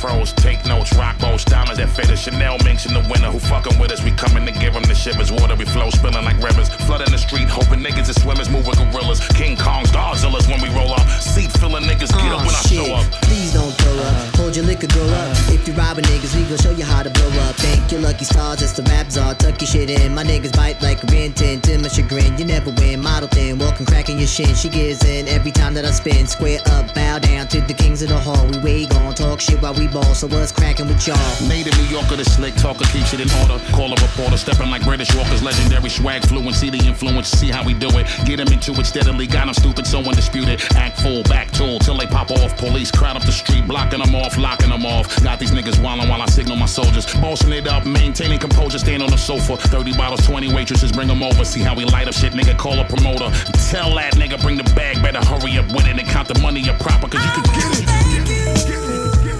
froze. 0.06 0.34
Take 0.34 0.66
notes, 0.66 0.93
rock 0.95 1.18
boats, 1.20 1.45
diamonds 1.45 1.78
that 1.78 1.89
fit. 1.89 2.06
Chanel 2.18 2.58
minks 2.64 2.86
in 2.86 2.93
the 2.93 3.01
winter, 3.10 3.30
who 3.32 3.39
fucking 3.39 3.78
with 3.80 3.91
us? 3.91 4.03
We 4.03 4.12
coming 4.12 4.45
to 4.45 4.51
give 4.51 4.74
them 4.74 4.84
the 4.84 4.95
shivers. 4.95 5.32
Water 5.32 5.56
we 5.56 5.66
flow, 5.66 5.89
spilling 5.89 6.24
like 6.24 6.38
rivers. 6.41 6.70
Flooding 6.86 7.12
the 7.12 7.18
street, 7.18 7.49
hoping 7.49 7.82
niggas 7.82 8.08
and 8.08 8.16
swimmers 8.16 8.49
move 8.49 8.68
with 8.68 8.78
gorillas. 8.78 9.20
King 9.30 9.58
Kongs, 9.58 9.89
Godzillas 9.89 10.47
when 10.49 10.62
we 10.62 10.70
roll 10.78 10.93
up. 10.93 11.06
Seat 11.20 11.51
filling 11.58 11.84
niggas, 11.84 12.12
get 12.22 12.32
up 12.32 12.41
Aw, 12.41 12.45
when 12.45 12.56
I 12.56 12.64
shit. 12.70 12.86
show 12.86 12.93
up. 12.93 13.06
Please 13.26 13.53
don't 13.53 13.76
up. 14.00 14.36
Hold 14.36 14.56
your 14.56 14.66
liquor, 14.66 14.88
go 14.88 15.04
up. 15.04 15.32
If 15.50 15.68
you 15.68 15.74
robbing 15.74 16.06
niggas, 16.06 16.36
we 16.36 16.43
gon' 16.48 16.58
show 16.58 16.72
you 16.72 16.84
how 16.84 17.04
to 17.04 17.10
blow 17.10 17.30
up. 17.48 17.56
Thank 17.56 17.91
your 17.91 18.02
lucky 18.02 18.26
stars, 18.26 18.62
it's 18.62 18.74
the 18.74 18.84
rap 18.84 19.12
czar. 19.12 19.36
Tuck 19.36 19.60
your 19.62 19.68
shit 19.68 19.89
in. 19.89 20.14
My 20.14 20.24
niggas 20.24 20.56
bite 20.56 20.82
like 20.82 21.04
a 21.04 21.08
rin 21.08 21.34
tin. 21.34 21.62
To 21.62 21.78
my 21.78 21.88
chagrin, 21.88 22.38
you 22.38 22.46
never 22.46 22.72
win. 22.72 23.02
Model 23.02 23.30
thin, 23.30 23.58
walking, 23.60 23.86
cracking 23.86 24.18
your 24.18 24.28
shin. 24.28 24.54
She 24.56 24.70
gives 24.70 25.04
in 25.06 25.28
every 25.28 25.52
time 25.52 25.74
that 25.76 25.86
I 25.86 25.91
spin. 25.91 26.28
Square 26.28 26.62
up, 26.68 26.93
bow 26.93 27.20
down 27.20 27.48
to 27.50 27.62
the 27.62 27.74
kings 27.74 28.02
of 28.02 28.10
the 28.10 28.20
hall. 28.20 28.46
We 28.48 28.58
way 28.60 28.86
gon' 28.86 29.14
talk 29.14 29.39
shit 29.39 29.62
while 29.62 29.74
we 29.74 29.88
ball. 29.88 30.16
So 30.16 30.28
what's 30.28 30.52
cracking 30.52 30.88
with 30.88 31.06
y'all? 31.08 31.48
Made 31.48 31.68
in 31.68 31.78
New 31.78 31.89
Yorker, 31.89 32.16
the 32.16 32.26
slick 32.26 32.56
talker 32.56 32.86
keeps 32.86 33.14
it 33.14 33.22
in 33.22 33.30
order. 33.41 33.64
Call 33.72 33.93
a 33.93 33.96
reporter, 34.02 34.38
stepping 34.38 34.70
like 34.70 34.84
British 34.84 35.14
Walker's 35.16 35.43
legendary 35.43 35.89
swag 35.89 36.26
fluency, 36.26 36.70
the 36.70 36.78
influence, 36.86 37.30
see 37.30 37.50
how 37.50 37.64
we 37.64 37.74
do 37.74 37.88
it. 37.98 38.08
Get 38.26 38.39
him 38.39 38.48
into 38.48 38.72
it 38.74 38.86
steadily, 38.86 39.28
got 39.28 39.48
him 39.48 39.54
stupid, 39.54 39.86
so 39.88 40.00
undisputed. 40.00 40.62
Act 40.76 41.00
full, 41.02 41.24
back 41.24 41.52
tool, 41.52 41.80
till 41.80 41.98
they 41.98 42.08
pop 42.08 42.32
off. 42.32 42.58
Police 42.58 42.91
crowd 42.91 43.16
up 43.16 43.24
the 43.24 43.32
street, 43.32 43.66
blocking 43.89 44.11
them 44.11 44.21
off, 44.21 44.38
locking 44.38 44.69
them 44.69 44.86
off. 44.86 45.23
Got 45.23 45.39
these 45.39 45.51
niggas 45.51 45.75
wildin' 45.75 46.09
while 46.09 46.21
I 46.21 46.25
signal 46.25 46.55
my 46.55 46.65
soldiers. 46.65 47.05
Bossing 47.15 47.51
it 47.53 47.67
up, 47.67 47.86
maintaining 47.86 48.39
composure, 48.39 48.79
stand 48.79 49.03
on 49.03 49.09
the 49.09 49.17
sofa. 49.17 49.57
30 49.57 49.95
bottles, 49.97 50.25
20 50.25 50.53
waitresses, 50.53 50.91
bring 50.91 51.07
them 51.07 51.23
over. 51.23 51.45
See 51.45 51.61
how 51.61 51.75
we 51.75 51.86
light 51.86 52.07
up 52.07 52.13
shit, 52.13 52.33
nigga, 52.33 52.57
call 52.57 52.79
a 52.79 52.86
promoter. 52.86 53.29
Tell 53.69 53.95
that 53.95 54.13
nigga, 54.15 54.41
bring 54.41 54.57
the 54.57 54.63
bag, 54.75 55.01
better 55.01 55.23
hurry 55.25 55.57
up 55.57 55.67
with 55.71 55.88
it 55.88 55.99
and 55.99 56.07
count 56.07 56.27
the 56.27 56.39
money 56.39 56.67
up 56.69 56.79
proper, 56.79 57.07
cause 57.07 57.23
you 57.23 57.31
can 57.31 57.43
get 57.53 57.79
it. 57.79 57.86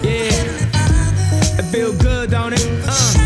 Yeah. 0.06 1.60
It 1.60 1.66
feel 1.72 1.96
good, 1.98 2.32
don't 2.32 2.54
it? 2.54 2.66
Uh. 2.88 3.25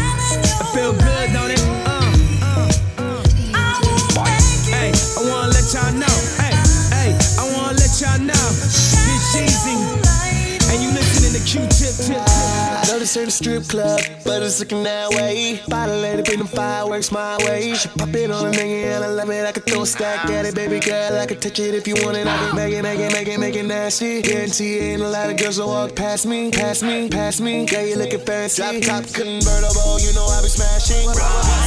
This 13.10 13.18
ain't 13.18 13.28
a 13.28 13.32
strip 13.32 13.64
club, 13.68 13.99
but 14.24 14.43
it's 14.43 14.60
looking 14.60 14.84
that 14.84 15.10
way. 15.10 15.60
Bottle 15.68 15.97
lady, 15.97 16.22
bring 16.22 16.38
them 16.38 16.47
fireworks 16.47 17.12
my 17.12 17.38
way. 17.45 17.74
She 17.74 17.88
pop 17.89 18.10
it 18.10 18.30
on 18.30 18.47
a 18.47 18.51
nigga 18.51 18.95
and 18.95 19.03
I 19.03 19.07
love 19.07 19.30
it. 19.32 19.45
I 19.45 19.51
could 19.51 19.66
throw 19.66 19.82
a 19.82 19.86
stack 19.86 20.30
at 20.30 20.45
it, 20.45 20.53
baby 20.53 20.80
girl. 20.80 21.18
I 21.18 21.26
could 21.26 21.41
touch 21.41 21.60
it 21.60 21.74
if 21.74 21.88
you 21.88 21.95
want 22.03 22.18
it. 22.18 22.28
I 22.28 22.38
can 22.38 22.55
make 22.55 22.74
it, 22.74 22.84
make 22.84 22.99
it, 22.99 23.12
make 23.12 23.28
it, 23.28 23.39
make 23.39 23.55
it 23.55 23.66
nasty. 23.66 24.22
Guarantee 24.22 24.78
ain't 24.78 25.01
a 25.01 25.10
lot 25.10 25.30
of 25.30 25.38
girls 25.38 25.57
that 25.57 25.66
walk 25.66 25.95
past 25.95 26.28
me, 26.28 26.51
past 26.51 26.84
me, 26.84 27.10
past 27.10 27.41
me. 27.41 27.66
Yeah, 27.72 27.84
you 27.84 27.95
looking 27.95 28.20
fancy. 28.20 28.62
Drop 28.62 29.03
top 29.03 29.14
convertible, 29.14 29.99
you 29.99 30.14
know 30.14 30.28
I 30.28 30.41
be 30.43 30.49
smashing. 30.49 31.10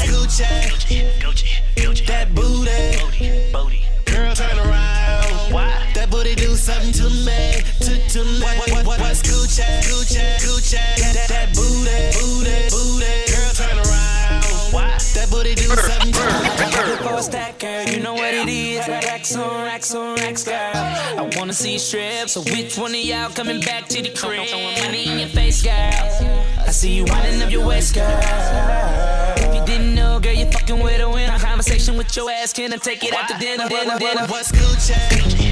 Gucci, 0.06 0.44
Gucci, 1.18 1.46
Gucci, 1.74 2.06
that 2.06 2.32
booty, 2.34 3.50
booty. 3.52 3.82
Girl, 4.04 4.34
turn 4.34 4.58
around. 4.58 4.91
Why? 6.02 6.08
That 6.08 6.10
booty 6.10 6.34
do 6.34 6.56
something 6.56 6.92
to 6.94 7.08
me, 7.10 7.62
to, 7.78 8.08
to 8.08 8.24
me. 8.24 8.40
What, 8.42 8.70
what, 8.70 8.86
what, 8.86 9.00
what's 9.00 9.22
Gucci, 9.22 9.62
Gucci, 9.86 10.36
Gucci? 10.42 10.74
That, 10.98 11.28
that 11.28 11.54
booty, 11.54 12.10
booty, 12.18 12.66
booty. 12.70 13.06
Girl, 13.30 13.52
turn 13.54 13.78
around. 13.78 14.42
Why? 14.72 14.98
That 15.14 15.28
booty 15.30 15.54
do 15.54 15.68
something 15.68 16.12
to 16.12 16.20
me. 16.20 16.90
Look 16.90 17.00
for 17.02 17.14
a 17.18 17.22
stack, 17.22 17.60
girl, 17.60 17.84
you 17.84 18.00
know 18.00 18.14
what 18.14 18.34
it 18.34 18.48
is. 18.48 18.88
Racks 18.88 19.36
on 19.36 19.64
racks 19.64 19.94
on 19.94 20.16
racks, 20.16 20.42
girl. 20.42 20.72
I 20.74 21.30
wanna 21.36 21.52
see 21.52 21.74
you 21.74 21.78
strip, 21.78 22.28
so 22.28 22.42
which 22.42 22.76
one 22.76 22.90
of 22.90 23.00
y'all 23.00 23.30
coming 23.30 23.60
back 23.60 23.86
to 23.88 24.02
the 24.02 24.10
crib? 24.10 24.48
Throwing 24.48 24.74
money 24.80 25.06
in 25.06 25.18
your 25.20 25.28
face, 25.28 25.62
girl. 25.62 25.72
I 25.72 26.70
see 26.72 26.96
you 26.96 27.04
winding 27.04 27.42
up 27.42 27.50
your 27.52 27.64
waist, 27.64 27.94
girl. 27.94 28.08
If 29.36 29.54
you 29.54 29.64
didn't 29.64 29.94
know, 29.94 30.18
girl, 30.18 30.32
you 30.32 30.46
fucking 30.50 30.82
with 30.82 31.00
a 31.00 31.08
winner. 31.08 31.38
Conversation 31.38 31.96
with 31.96 32.16
your 32.16 32.28
ass, 32.28 32.52
can 32.52 32.72
I 32.72 32.76
take 32.76 33.04
it 33.04 33.14
out 33.14 33.28
to 33.28 33.38
dinner, 33.38 33.68
dinner, 33.68 33.98
dinner? 33.98 34.26
What's 34.26 34.50
Gucci? 34.50 35.51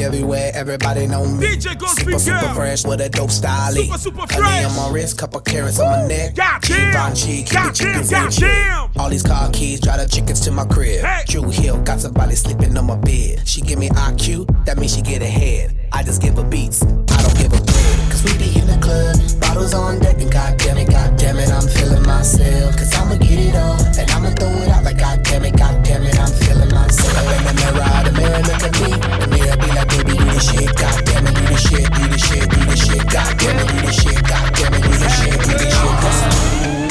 me. 0.00 0.06
Everywhere, 0.06 0.50
everybody 0.54 1.06
know 1.06 1.26
me. 1.26 1.46
DJ 1.46 1.78
super, 1.88 2.18
super 2.18 2.40
Girl. 2.40 2.54
fresh 2.54 2.84
with 2.84 3.00
a 3.00 3.08
dope 3.08 3.30
style. 3.30 3.72
Super, 3.72 3.98
super 3.98 4.26
fresh. 4.26 4.64
on 4.64 4.76
my 4.76 4.90
wrist, 4.92 5.18
couple 5.18 5.40
carats 5.40 5.78
on 5.78 5.86
my 5.88 6.06
neck. 6.06 6.34
Givenchy, 6.62 7.44
keep 7.44 7.48
the 7.48 7.54
Goddamn, 7.54 7.74
chickens 7.74 8.10
goddamn. 8.10 8.90
All 8.96 9.10
these 9.10 9.22
car 9.22 9.50
keys, 9.52 9.80
drive 9.80 10.00
the 10.00 10.06
chickens 10.06 10.40
to 10.40 10.50
my 10.50 10.64
crib. 10.64 11.04
Drew 11.26 11.48
Hill, 11.50 11.80
got 11.82 12.00
somebody 12.00 12.34
sleeping 12.34 12.76
on 12.76 12.86
my 12.86 12.96
bed. 12.96 13.46
She 13.46 13.60
give 13.60 13.78
me 13.78 13.88
IQ, 13.90 14.64
that 14.64 14.78
means 14.78 14.94
she 14.94 15.02
get 15.02 15.22
ahead. 15.22 15.76
I 15.92 16.02
just 16.02 16.22
give 16.22 16.36
her 16.36 16.44
beats, 16.44 16.82
I 16.82 16.86
don't 17.22 17.36
give 17.36 17.52
a 17.52 17.60
bread. 17.62 18.10
Cause 18.10 18.24
we 18.24 18.36
be 18.38 18.58
in 18.58 18.66
the 18.66 18.78
club, 18.80 19.16
bottles 19.40 19.74
on 19.74 19.98
deck, 19.98 20.20
and 20.20 20.30
goddamn 20.32 20.78
it, 20.78 20.88
goddamn 20.90 21.38
it, 21.38 21.50
I'm 21.50 21.68
feeling 21.68 22.02
myself. 22.06 22.76
Cause 22.76 22.94
I'ma 22.94 23.16
get 23.16 23.38
it 23.38 23.54
on, 23.56 23.80
and 23.98 24.10
I'ma 24.10 24.30
throw 24.30 24.48
it 24.48 24.68
out 24.68 24.84
like 24.84 24.98
goddamn 24.98 25.44
it, 25.44 25.56
goddamn 25.56 26.02
it, 26.04 26.18
I'm 26.18 26.32
feeling 26.32 26.70
myself. 26.70 27.36
In 27.36 27.44
the 27.44 27.54
mirror, 27.58 28.04
the 28.04 28.12
mirror 28.12 28.42
look 28.48 28.62
at 28.62 28.74
me, 28.80 29.29
mirror 29.50 29.66
be 29.66 29.74
like, 29.74 29.88
baby, 29.88 30.12
do 30.16 30.24
the 30.24 30.40
shit, 30.40 30.74
goddamn 30.76 31.26
it, 31.26 31.34
do 31.34 31.42
the 31.46 31.56
shit, 31.56 31.92
do 31.92 32.08
the 32.08 32.18
shit, 32.18 32.50
do 32.50 32.64
the 32.64 32.76
shit, 32.76 33.06
goddamn 33.08 33.58
it, 33.58 33.68
do 33.68 33.86
the 33.86 33.92
shit, 33.92 34.22
goddamn 34.28 34.74
it, 34.74 34.82
do 34.82 34.88
the 34.90 35.08
shit, 35.08 35.32
do 35.32 35.52
the 35.52 35.70
shit. 35.70 35.94
Cause 36.00 36.20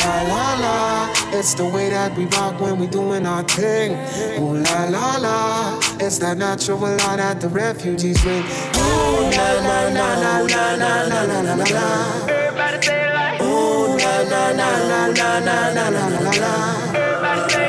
La 0.05 0.21
la 0.23 0.53
la, 0.59 1.37
it's 1.37 1.53
the 1.53 1.65
way 1.65 1.89
that 1.89 2.15
we 2.17 2.25
rock 2.25 2.59
when 2.59 2.79
we 2.79 2.87
doing 2.87 3.25
our 3.25 3.43
thing. 3.43 3.91
Ooh 4.39 4.57
la 4.57 4.85
la 4.85 5.17
la, 5.17 5.79
it's 5.99 6.17
that 6.19 6.37
natural 6.37 6.79
law 6.79 7.15
that 7.15 7.41
the 7.41 7.49
refugees 7.49 8.21
bring. 8.21 8.43
Ooh 8.43 9.29
la 9.37 9.49
la 9.65 9.87
la 9.89 10.09
la 10.23 10.39
la 10.39 10.75
la 10.75 11.03
la 11.03 11.21
la 11.23 11.41
la 11.41 11.55
la. 11.55 12.27
Everybody 12.27 12.85
say 12.85 13.13
like. 13.13 13.41
Ooh 13.41 13.97
la 13.97 14.15
la 14.31 14.49
la 14.59 14.69
la 14.89 15.07
la 15.07 15.39
la 15.39 15.69
la 15.69 15.89
la 15.89 16.07
la 16.07 16.31
la. 16.31 16.53
Everybody 16.95 17.53
say. 17.53 17.68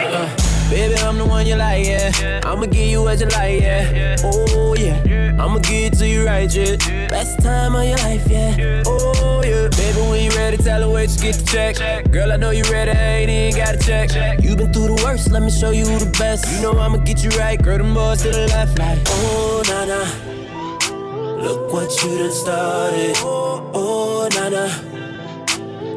Baby, 0.70 0.94
I'm 1.00 1.18
the 1.18 1.24
one 1.26 1.48
you 1.48 1.56
like, 1.56 1.84
yeah. 1.84 2.40
I'ma 2.44 2.66
give 2.66 2.86
you 2.86 3.02
what 3.02 3.18
you 3.18 3.26
like, 3.26 3.60
yeah. 3.60 4.14
Oh, 4.22 4.76
yeah. 4.78 5.36
I'ma 5.36 5.58
give 5.58 5.92
it 5.92 5.98
to 5.98 6.06
you 6.06 6.24
right, 6.24 6.48
yeah. 6.54 6.76
Best 7.08 7.42
time 7.42 7.74
of 7.74 7.84
your 7.84 7.96
life, 7.98 8.24
yeah. 8.30 8.84
Oh, 8.86 9.42
yeah. 9.44 9.66
Baby, 9.68 10.00
when 10.08 10.22
you 10.22 10.30
ready, 10.30 10.56
tell 10.58 10.82
her 10.82 10.88
where 10.88 11.02
you 11.02 11.18
get 11.18 11.34
the 11.34 11.44
check. 11.44 12.12
Girl, 12.12 12.30
I 12.30 12.36
know 12.36 12.50
you 12.50 12.62
ready, 12.70 12.92
I 12.92 12.94
ain't 12.94 13.30
even 13.30 13.60
got 13.60 13.80
to 13.80 13.84
check. 13.84 14.44
You 14.44 14.54
been 14.54 14.72
through 14.72 14.94
the 14.94 15.02
worst, 15.04 15.32
let 15.32 15.42
me 15.42 15.50
show 15.50 15.70
you 15.70 15.86
the 15.86 16.14
best. 16.16 16.46
You 16.54 16.62
know 16.62 16.78
I'ma 16.78 16.98
get 16.98 17.24
you 17.24 17.30
right, 17.30 17.60
girl, 17.60 17.78
them 17.78 17.92
boys 17.92 18.22
to 18.22 18.30
the 18.30 18.46
left, 18.46 18.78
like. 18.78 19.00
Oh, 19.06 19.62
nah, 19.66 19.86
nah. 19.86 21.42
Look 21.42 21.72
what 21.72 21.90
you 22.04 22.16
done 22.16 22.30
started. 22.30 23.16
Oh, 23.18 24.28
nah, 24.34 24.48
nah. 24.48 24.70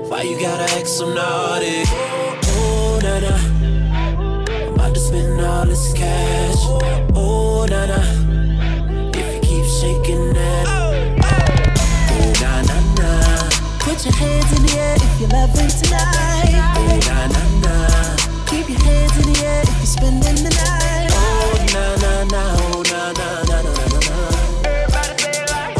Why 0.09 0.23
you 0.23 0.39
gotta 0.39 0.63
act 0.75 0.87
so 0.87 1.13
naughty? 1.13 1.83
This 5.73 5.93
cash. 5.93 6.61
Oh, 7.15 7.65
na 7.67 7.85
na. 7.87 7.99
If 9.17 9.27
you 9.33 9.41
keep 9.41 9.65
shaking 9.65 10.33
that. 10.33 10.65
Oh, 10.69 10.93
na 12.41 12.51
na 12.69 12.77
na. 12.99 13.09
Put 13.79 14.05
your 14.05 14.13
hands 14.13 14.51
in 14.55 14.61
the 14.65 14.73
air 14.77 14.95
if 14.95 15.19
you're 15.19 15.33
loving 15.33 15.71
tonight. 15.79 16.53
Oh, 16.77 16.93
na 17.09 17.17
na 17.33 17.41
na. 17.65 17.73
Keep 18.45 18.69
your 18.69 18.81
hands 18.85 19.17
in 19.17 19.25
the 19.33 19.39
air 19.45 19.61
if 19.63 19.77
you're 19.81 19.93
spending 19.97 20.39
the 20.45 20.51
night. 20.61 21.09
Oh, 21.09 21.57
na 21.73 21.85
na 22.03 22.13
na. 22.33 22.41
Oh, 22.61 22.83
na 22.91 23.01
na 23.17 23.27
na 23.49 23.57
na 23.65 23.73
na 23.73 23.85
na 23.93 23.99
na. 24.05 24.17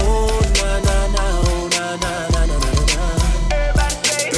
Oh, 0.02 0.42
na 0.58 0.70
na 0.88 0.98
na. 1.14 1.24
Oh, 1.46 1.70
na 1.70 1.86
na 2.02 2.14
na 2.34 2.42
na 2.42 2.46
na 2.50 2.70
na. 2.94 3.06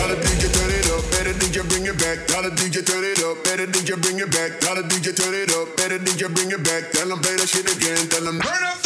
The 0.06 0.16
DJ 0.20 0.44
turn 0.52 0.72
it 0.76 0.88
up, 0.92 1.04
better 1.12 1.36
DJ 1.40 1.56
bring 1.70 1.86
it 1.88 1.98
back. 1.98 2.28
The 2.28 2.52
DJ 2.52 2.86
turn 2.86 3.04
it 3.04 3.24
up, 3.24 3.44
better 3.44 3.66
DJ 3.66 3.90
bring 4.02 4.20
it 4.20 4.30
back. 4.32 4.52
DJ 4.62 4.95
turn 5.16 5.34
it 5.34 5.52
up, 5.52 5.76
better 5.78 5.98
DJ 5.98 6.34
bring 6.34 6.52
it 6.52 6.64
back. 6.64 6.92
Tell 6.92 7.08
them 7.08 7.20
play 7.20 7.36
that 7.36 7.48
shit 7.48 7.66
again. 7.66 8.08
Tell 8.10 8.24
them 8.24 8.40
turn 8.40 8.64
up 8.64 8.85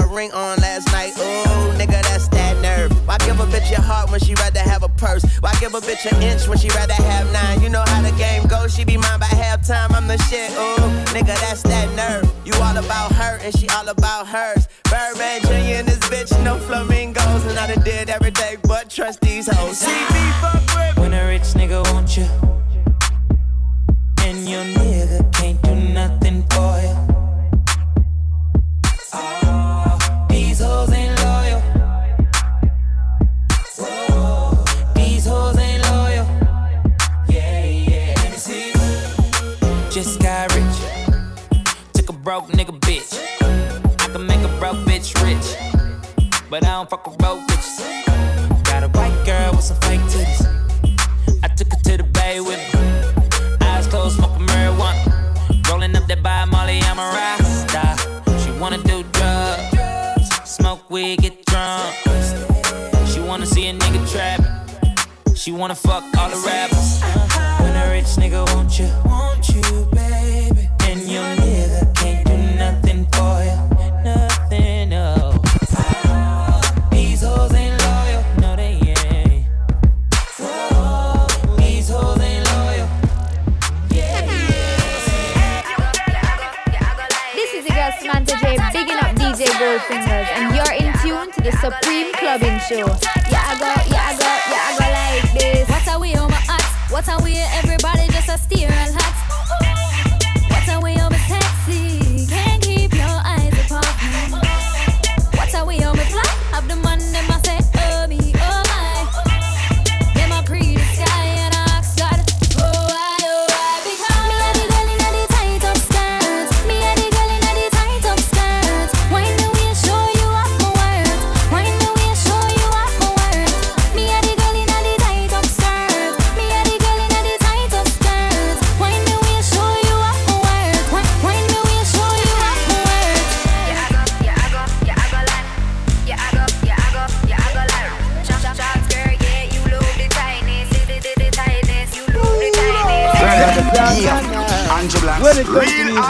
a 0.00 0.06
ring 0.06 0.32
on 0.32 0.58
last 0.58 0.86
night. 0.92 1.12
Ooh, 1.18 1.78
nigga, 1.78 2.02
that's 2.02 2.28
that 2.28 2.60
nerve. 2.60 2.92
Why 3.06 3.18
give 3.18 3.38
a 3.40 3.46
bitch 3.46 3.70
your 3.70 3.80
heart 3.80 4.10
when 4.10 4.20
she 4.20 4.34
rather 4.34 4.60
have 4.60 4.82
a 4.82 4.88
purse? 4.88 5.24
Why 5.40 5.52
give 5.60 5.74
a 5.74 5.80
bitch 5.80 6.10
an 6.10 6.22
inch 6.22 6.48
when 6.48 6.58
she 6.58 6.68
rather 6.70 6.94
have 6.94 7.09
Just 40.02 40.22
got 40.22 40.50
rich. 40.54 41.62
Took 41.92 42.08
a 42.08 42.12
broke 42.14 42.48
nigga 42.48 42.72
bitch. 42.80 43.12
I 44.00 44.08
can 44.10 44.26
make 44.26 44.40
a 44.40 44.48
broke 44.58 44.78
bitch 44.88 45.12
rich. 45.22 45.46
But 46.48 46.64
I 46.64 46.70
don't 46.70 46.88
fuck 46.88 47.06
with 47.06 47.18
broke 47.18 47.40
bitches. 47.40 48.64
Got 48.64 48.84
a 48.84 48.88
white 48.88 49.26
girl 49.26 49.52
with 49.52 49.62
some 49.62 49.76
fake 49.82 50.00
titties. 50.08 50.40
I 51.42 51.48
took 51.48 51.70
her 51.70 51.78
to 51.84 51.96
the 51.98 52.04
bay 52.14 52.40
with 52.40 52.56
me. 52.72 53.66
Eyes 53.66 53.88
closed, 53.88 54.16
smoking 54.16 54.46
marijuana. 54.46 55.68
Rolling 55.68 55.94
up 55.94 56.06
that 56.06 56.22
by 56.22 56.46
Molly, 56.46 56.80
I'm 56.80 56.98
a 56.98 57.02
rasta. 57.02 57.84
She 58.42 58.58
wanna 58.58 58.78
do 58.78 59.02
drugs, 59.12 60.30
smoke 60.46 60.88
weed, 60.88 61.20
get 61.20 61.44
drunk. 61.44 61.94
She 63.06 63.20
wanna 63.20 63.44
see 63.44 63.68
a 63.68 63.74
nigga 63.74 64.00
trap. 64.10 65.36
She 65.36 65.52
wanna 65.52 65.74
fuck 65.74 66.04
all 66.16 66.30
the 66.30 66.42
rappers. 66.46 67.02
Uh-huh. 67.02 67.49
When 68.00 68.06
a 68.06 68.12
rich 68.12 68.32
nigga 68.32 68.54
want 68.54 68.78
you, 68.78 68.88
want 69.04 69.48
you, 69.50 69.86
baby. 69.92 70.68
And 70.88 71.00
your 71.02 71.22
nigga 71.36 71.94
can't 71.96 72.26
do 72.26 72.36
nothing 72.56 73.04
for 73.12 73.44
you, 73.44 73.56
nothing, 74.02 74.88
no. 74.88 75.32
These 76.90 77.20
hoes 77.22 77.52
ain't 77.52 77.78
loyal, 77.82 78.24
no 78.40 78.56
they 78.56 78.80
ain't. 78.96 79.44
Whoa, 80.38 81.26
these 81.58 81.90
hoes 81.90 82.18
ain't 82.20 82.46
loyal. 82.46 82.88
This 87.34 87.52
is 87.52 87.66
your 87.66 87.76
girl 87.76 87.92
Samantha 88.00 88.36
J, 88.40 88.56
bigging 88.72 88.96
up 88.96 89.14
DJ 89.16 89.44
Goldfingers, 89.60 90.28
and 90.36 90.54
you're 90.56 90.72
in 90.72 90.92
tune 91.02 91.30
to 91.32 91.40
the 91.42 91.52
Supreme 91.52 92.14
Clubbing 92.14 92.60
Show. 92.60 92.86
Yeah, 93.28 93.44
I 93.44 93.58
go, 93.58 93.66
yeah, 93.92 94.08
I 94.08 94.16
go, 94.16 94.30
yeah, 94.48 94.68
I 94.68 94.78
go 94.78 94.86
like 94.88 95.38
this. 95.38 95.68
What 95.68 95.88
are 95.88 96.00
we 96.00 96.14
on 96.14 96.29
my 96.29 96.29
hot? 96.29 96.29
What 96.90 97.08
are 97.08 97.22
we 97.22 97.38
everybody 97.38 98.08
just 98.08 98.28
a 98.28 98.36
steer 98.36 98.68
and 98.68 98.99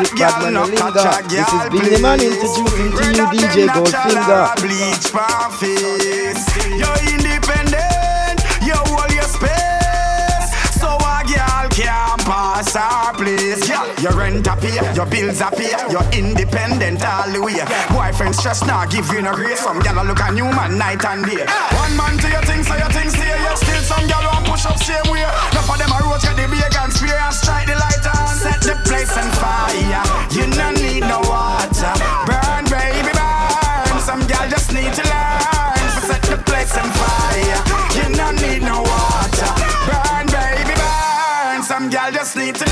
music, 0.01 0.53
no 0.53 0.65
linger. 0.65 1.05
This 1.29 1.45
is 1.53 1.69
Billy 1.69 2.01
Man 2.01 2.21
introducing 2.21 2.91
to 2.93 3.05
you 3.13 3.27
DJ 3.37 3.69
Goldfinger. 3.69 4.57
Bleach 4.65 5.13
face. 5.61 6.41
You're 6.81 7.01
independent. 7.13 8.41
You 8.65 8.77
hold 8.89 9.13
your 9.13 9.29
space. 9.29 10.49
So 10.81 10.89
a 10.89 11.23
girl 11.29 11.69
can't 11.69 12.21
pass 12.25 12.75
our 12.77 13.13
place. 13.15 13.69
Girl, 13.69 13.87
your 14.01 14.17
rent 14.17 14.47
your 14.47 15.07
bills. 15.07 15.41
You're 15.91 16.09
independent 16.13 17.05
all 17.05 17.31
the 17.31 17.41
way. 17.43 17.61
Boyfriend 17.93 18.35
stress 18.35 18.65
now 18.65 18.87
give 18.87 19.07
you 19.13 19.23
no 19.23 19.35
grace. 19.35 19.61
Some 19.61 19.81
gal 19.81 20.05
look 20.05 20.21
at 20.21 20.37
you 20.37 20.45
man 20.45 20.79
night 20.79 21.05
and 21.05 21.25
day. 21.27 21.45
One 21.77 21.97
man 21.97 22.17
to 22.19 22.29
your 22.29 22.43
things, 22.43 22.67
so 22.67 22.77
your 22.77 22.89
things 22.91 23.13
still 23.13 23.83
some 23.83 24.07
gal 24.07 24.25
want 24.25 24.47
push 24.47 24.67
up 24.67 24.79
same 24.79 25.05
way. 25.11 25.21
Enough 25.21 25.71
of 25.71 25.79
them 25.79 25.93
a 25.93 25.99
get 26.21 26.37
the 26.37 26.47
big 26.49 26.77
and 26.79 26.93
spray 26.93 27.11
and 27.11 27.35
strike 27.35 27.67
the 27.67 27.75
light 27.75 27.90
set 28.61 28.77
the 28.77 28.83
place 28.89 29.17
on 29.17 29.29
fire. 29.33 30.03
You 30.31 30.47
no 30.57 30.71
need 30.73 31.01
no 31.01 31.21
water. 31.21 31.93
Burn, 32.27 32.65
baby, 32.69 33.13
burn. 33.13 34.01
Some 34.01 34.27
gal 34.27 34.49
just 34.49 34.73
need 34.73 34.93
to 34.95 35.03
learn 35.03 35.85
to 35.95 36.01
set 36.07 36.23
the 36.23 36.39
place 36.45 36.77
on 36.77 36.89
fire. 36.91 37.61
You 37.97 38.17
no 38.17 38.31
need 38.33 38.63
no 38.63 38.83
water. 38.83 39.51
Burn, 39.87 40.27
baby, 40.27 40.75
burn. 40.75 41.63
Some 41.63 41.91
gal 41.91 42.13
just 42.13 42.37
need 42.37 42.55
to 42.57 42.65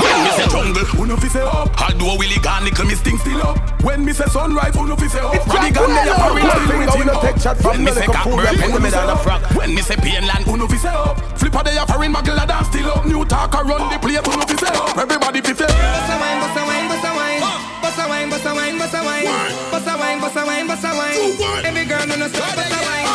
When 0.00 0.24
me 0.24 0.30
say 0.30 0.46
jungle, 0.48 0.84
who 0.84 1.06
no 1.06 1.16
fi 1.16 1.28
say 1.28 1.42
up? 1.42 1.70
Although 2.16 2.28
Willie 2.28 2.40
gone, 2.40 2.64
nickel 2.64 2.86
me 2.86 2.94
sting 2.94 3.18
still 3.18 3.42
up. 3.42 3.58
When 3.82 4.04
me 4.04 4.12
say 4.14 4.24
sunrise, 4.26 4.74
who 4.74 4.86
no 4.86 4.96
fi 4.96 5.06
say 5.06 5.20
up? 5.20 5.46
Ruddy 5.46 5.70
gone, 5.70 5.92
they 5.92 6.08
a 6.08 6.14
foreign 6.16 6.48
still 6.48 6.78
with 6.80 6.94
him 6.96 7.08
up. 7.12 7.64
When 7.64 7.84
me 7.84 7.92
say 7.92 8.06
cockburn, 8.06 8.56
who 8.56 8.68
no 8.72 8.80
fi 8.80 8.90
say 8.90 9.04
up? 9.04 9.54
When 9.54 9.74
me 9.74 9.82
say 9.82 9.96
painland, 9.96 10.48
who 10.48 10.56
no 10.56 10.66
fi 10.66 10.76
say 10.76 10.88
up? 10.88 11.20
Flipper, 11.38 11.62
they 11.64 11.76
a 11.76 11.84
foreign 11.86 12.14
muggle 12.14 12.42
a 12.42 12.46
dance 12.46 12.68
still 12.68 12.88
up. 12.88 13.04
New 13.04 13.24
talker 13.26 13.64
run 13.64 13.92
the 13.92 13.98
place, 13.98 14.24
who 14.24 14.32
no 14.32 14.46
fi 14.46 14.56
say 14.56 14.72
up? 14.72 14.96
Everybody 14.96 15.40
fi 15.42 15.52
say. 15.52 15.66
Bust 15.66 16.08
a 16.08 16.16
wine, 16.16 16.40
bust 16.40 16.56
a 16.56 16.64
wine, 16.64 16.88
bust 16.88 17.04
a 17.04 17.12
wine. 17.12 17.40
Bust 17.82 17.98
a 18.00 18.08
wine, 18.08 18.30
bust 18.30 18.46
a 18.46 18.54
wine, 18.54 18.78
bust 18.78 18.94
a 18.94 19.00
wine. 19.04 19.24
Bust 19.70 19.86
a 19.86 19.96
wine, 19.98 20.20
bust 20.20 20.36
a 20.36 20.46
wine, 20.46 20.66
bust 20.66 20.84
a 20.84 20.90
wine. 20.96 21.66
Every 21.66 21.84
girl 21.84 22.06
no 22.06 22.16
no 22.16 22.28
stop, 22.28 22.56
bust 22.56 22.72
a 22.72 22.80
wine. 22.80 23.05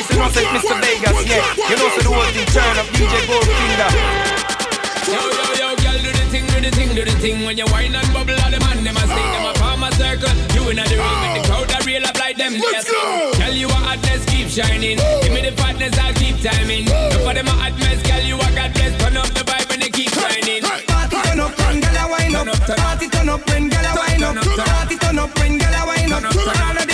Massive, 0.00 0.16
Paris, 0.16 0.16
you 0.16 0.16
know, 0.16 0.28
say 0.32 0.44
Mr. 0.48 0.76
Vegas, 0.80 1.18
yeah. 1.28 1.68
You 1.68 1.76
know, 1.76 1.88
so 1.92 2.00
the 2.00 2.08
whole 2.08 2.32
thing 2.32 2.48
turn 2.48 2.76
up, 2.80 2.88
DJ 2.96 3.14
Goldfinger. 3.28 3.90
Yo, 5.10 5.20
yo, 5.20 5.44
yo, 5.60 5.68
girl, 5.76 5.98
do 6.00 6.10
the 6.12 6.24
thing, 6.32 6.46
do 6.48 6.60
the 6.60 6.70
thing, 6.70 6.88
do 6.94 7.04
the 7.04 7.12
thing. 7.20 7.44
When 7.44 7.58
you 7.58 7.66
whine 7.68 7.94
and 7.94 8.08
bubble, 8.14 8.32
all 8.40 8.50
the 8.50 8.60
man, 8.60 8.80
them 8.84 8.96
a 8.96 9.04
sing, 9.04 9.28
them 9.34 9.44
a 9.44 9.52
form 9.60 9.82
a 9.84 9.92
circle. 9.92 10.32
You 10.56 10.70
in 10.70 10.76
the 10.80 10.88
ring, 10.88 11.20
and 11.26 11.36
the 11.36 11.42
crowd 11.48 11.68
a 11.68 11.84
real 11.84 12.06
up 12.06 12.16
like 12.16 12.36
them. 12.36 12.54
Let's 12.56 12.88
go. 12.88 13.32
Tell 13.36 13.52
you 13.52 13.68
what 13.68 13.82
hotness 13.84 14.24
keep 14.24 14.48
shining. 14.48 14.96
Give 15.20 15.32
me 15.36 15.42
the 15.44 15.52
fatness, 15.52 15.98
I'll 15.98 16.14
keep 16.14 16.40
timing. 16.40 16.86
Look 16.88 17.20
for 17.20 17.34
them 17.34 17.48
a 17.48 17.54
hot 17.60 17.76
mess, 17.76 18.00
girl, 18.00 18.24
you 18.24 18.36
a 18.40 18.48
god 18.56 18.72
bless. 18.72 18.96
Turn 19.02 19.16
up 19.20 19.28
the 19.36 19.44
vibe 19.44 19.68
and 19.68 19.82
they 19.82 19.90
keep 19.92 20.08
shining. 20.16 20.62
Party 20.88 21.16
turn 21.28 21.40
up 21.44 21.52
when 21.60 21.80
girl 21.84 21.98
a 22.00 22.04
wine 22.08 22.36
up. 22.40 22.46
Party 22.64 23.06
turn 23.12 23.28
up 23.28 23.44
when 23.52 23.68
girl 23.68 23.84
a 23.84 23.92
wine 24.00 24.24
up. 24.24 24.36
Party 24.64 24.96
turn 24.96 25.18
up 25.18 25.32
when 25.36 25.58
girl 25.60 25.76
a 25.76 25.82
wine 25.84 26.12
up. 26.12 26.24
All 26.24 26.78
of 26.80 26.86
the 26.88 26.89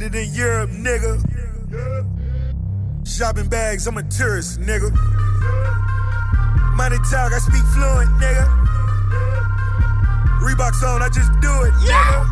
I 0.00 0.08
just 0.08 0.14
landed 0.14 0.28
in 0.28 0.34
Europe, 0.34 0.70
nigga. 0.70 1.20
Shopping 3.06 3.48
bags, 3.48 3.86
I'm 3.86 3.98
a 3.98 4.02
tourist, 4.02 4.58
nigga. 4.60 4.90
Money 6.74 6.96
talk, 7.10 7.32
I 7.32 7.38
speak 7.38 7.62
fluent, 7.74 8.08
nigga. 8.18 8.46
Reeboks 10.40 10.82
on, 10.82 11.02
I 11.02 11.08
just 11.08 11.30
do 11.40 11.52
it, 11.64 11.72
nigga. 11.84 12.30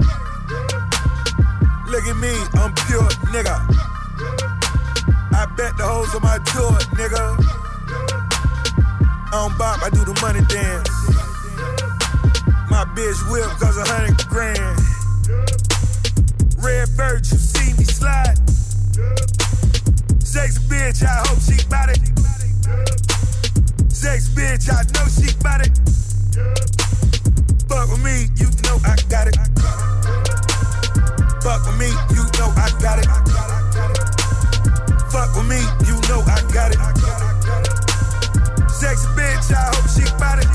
Look 1.88 2.04
at 2.04 2.16
me, 2.16 2.32
I'm 2.54 2.72
pure, 2.86 3.08
nigga. 3.32 3.60
I 5.34 5.46
bet 5.56 5.76
the 5.76 5.84
hoes 5.84 6.14
on 6.14 6.22
my 6.22 6.38
tour, 6.38 6.72
nigga. 6.96 7.36
I 9.26 9.30
don't 9.32 9.58
bop, 9.58 9.82
I 9.82 9.90
do 9.90 10.04
the 10.04 10.18
money 10.22 10.40
dance. 10.48 10.88
My 12.70 12.84
bitch 12.94 13.30
whip 13.30 13.44
cause 13.58 13.76
a 13.76 13.84
hundred 13.84 14.16
grand. 14.28 14.78
Red 16.60 16.88
see 17.26 17.57
me 17.78 17.84
slide. 17.84 18.36
Sexy 20.22 20.60
bitch, 20.68 21.02
I 21.04 21.22
hope 21.26 21.40
she 21.40 21.56
bout 21.68 21.88
it. 21.90 22.00
Sexy 23.90 24.30
bitch, 24.34 24.68
I 24.68 24.82
know 24.94 25.06
she 25.06 25.30
bout 25.42 25.60
it. 25.62 25.72
Fuck 27.68 27.88
with 27.90 28.02
me, 28.02 28.26
you 28.36 28.50
know 28.64 28.78
I 28.84 28.96
got 29.08 29.28
it. 29.28 29.36
Fuck 31.42 31.66
with 31.66 31.78
me, 31.78 31.88
you 32.14 32.24
know 32.38 32.50
I 32.56 32.68
got 32.82 32.98
it. 32.98 33.08
Fuck 35.12 35.34
with 35.36 35.46
me, 35.46 35.60
you 35.86 35.96
know 36.08 36.22
I 36.26 36.42
got 36.52 36.72
it. 36.72 36.80
Sexy 38.70 39.06
bitch, 39.14 39.52
I 39.54 39.70
hope 39.72 39.88
she 39.94 40.04
bout 40.18 40.38
it. 40.38 40.48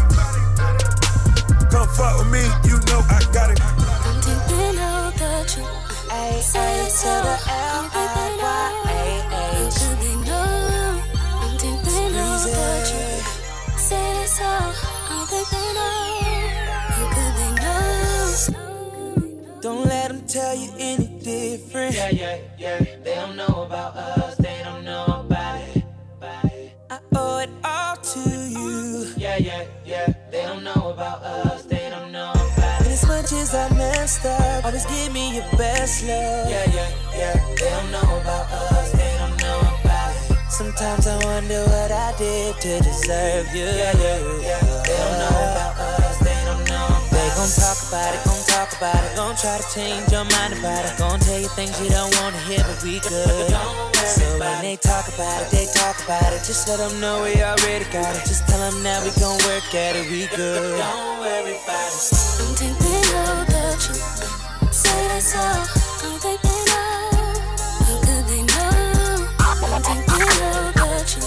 Come 1.72 1.88
fuck 1.90 2.20
with 2.20 2.32
me, 2.32 2.44
you 2.70 2.78
know 2.88 3.02
I 3.10 3.24
got 3.34 3.52
it. 3.52 3.60
Thinking 4.24 4.80
out 4.80 5.14
that 5.16 5.58
you 5.58 5.83
say 6.42 6.90
so. 6.90 7.10
I'm 7.10 7.90
thinking 7.90 8.42
out. 8.42 8.74
Could 9.78 9.98
they 10.00 10.16
know? 10.28 11.02
I'm 11.42 11.58
thinking 11.58 12.16
out 12.16 12.46
that 12.46 12.88
you 12.94 13.06
say 13.78 14.26
so. 14.26 14.46
I'm 14.46 15.26
thinking 15.28 15.78
out. 15.78 16.92
Could 17.14 17.34
they 17.40 17.52
know? 17.64 19.62
Don't 19.62 19.86
let 19.86 20.08
them 20.10 20.22
tell 20.28 20.56
you 20.56 20.72
any 20.78 21.08
different. 21.24 21.96
Yeah, 21.96 22.10
yeah, 22.10 22.38
yeah. 22.58 22.80
They 23.04 23.16
don't 23.16 23.36
know 23.36 23.64
about 23.66 23.96
us, 23.96 24.36
they 24.38 24.62
don't 24.64 24.84
know 24.84 25.06
about 25.06 25.62
it. 25.76 25.84
I 26.90 27.00
owe 27.16 27.40
it 27.40 27.50
all 27.64 27.96
to 27.96 28.20
you. 28.20 29.14
Yeah, 29.18 29.38
yeah, 29.38 29.66
yeah. 29.86 30.14
They 30.32 30.44
don't 30.44 30.64
know 30.64 30.92
about 30.94 31.24
us, 31.24 31.43
don't 31.43 31.43
As 33.32 33.56
I 33.56 33.70
messed 33.74 34.26
up, 34.26 34.66
always 34.66 34.86
give 34.86 35.14
me 35.14 35.36
your 35.36 35.48
best 35.58 36.04
love. 36.04 36.50
Yeah, 36.50 36.68
yeah, 36.76 36.92
yeah. 37.16 37.56
They 37.56 37.72
don't 37.72 37.90
know 37.90 38.20
about 38.20 38.52
us, 38.52 38.92
they 38.92 39.16
don't 39.18 39.40
know 39.40 39.60
about 39.80 40.12
it. 40.12 40.52
Sometimes 40.52 41.08
I 41.08 41.16
wonder 41.24 41.64
what 41.64 41.90
I 41.90 42.14
did 42.18 42.60
to 42.60 42.80
deserve 42.84 43.48
you. 43.56 43.64
Yeah, 43.64 43.96
yeah, 43.96 44.20
yeah. 44.44 44.60
They 44.84 44.98
don't 45.00 45.18
know 45.24 45.40
about 45.40 45.80
us, 46.04 46.20
they 46.20 46.36
don't 46.44 46.68
know 46.68 46.84
about 46.84 47.16
They 47.16 47.30
gon' 47.32 47.48
talk 47.48 47.80
about 47.88 48.12
it, 48.12 48.22
gon' 48.28 48.44
talk 48.44 48.70
about 48.76 49.02
it. 49.08 49.16
Gon' 49.16 49.36
try 49.40 49.56
to 49.58 49.68
change 49.74 50.12
your 50.12 50.26
mind 50.28 50.60
about 50.60 50.84
it. 50.84 50.94
Gon' 51.00 51.20
tell 51.20 51.40
you 51.40 51.48
things 51.56 51.80
you 51.80 51.90
don't 51.90 52.12
wanna 52.20 52.38
hear, 52.44 52.60
but 52.60 52.84
we 52.84 53.00
good. 53.00 53.56
So 54.04 54.38
when 54.38 54.62
they 54.62 54.76
talk 54.76 55.08
about 55.08 55.42
it, 55.42 55.50
they 55.50 55.66
talk 55.72 55.96
about 56.04 56.34
it. 56.36 56.44
Just 56.44 56.68
let 56.68 56.78
them 56.78 57.00
know 57.00 57.24
we 57.24 57.40
already 57.42 57.88
got 57.88 58.14
it. 58.20 58.28
Just 58.28 58.46
tell 58.52 58.60
them 58.60 58.84
now 58.84 59.00
we 59.00 59.16
gon' 59.16 59.40
work 59.48 59.64
at 59.74 59.96
it, 59.96 60.12
we 60.12 60.28
good. 60.36 60.78
Don't 60.78 61.20
worry 61.24 61.56
about 61.56 61.88
it. 61.88 62.83
So. 65.20 65.40
I'm 65.40 66.20
thinking 66.20 66.50
out. 66.70 67.38
How 67.86 68.02
could 68.02 68.26
they 68.26 68.42
know? 68.42 69.28
That 70.76 71.16
you 71.16 71.22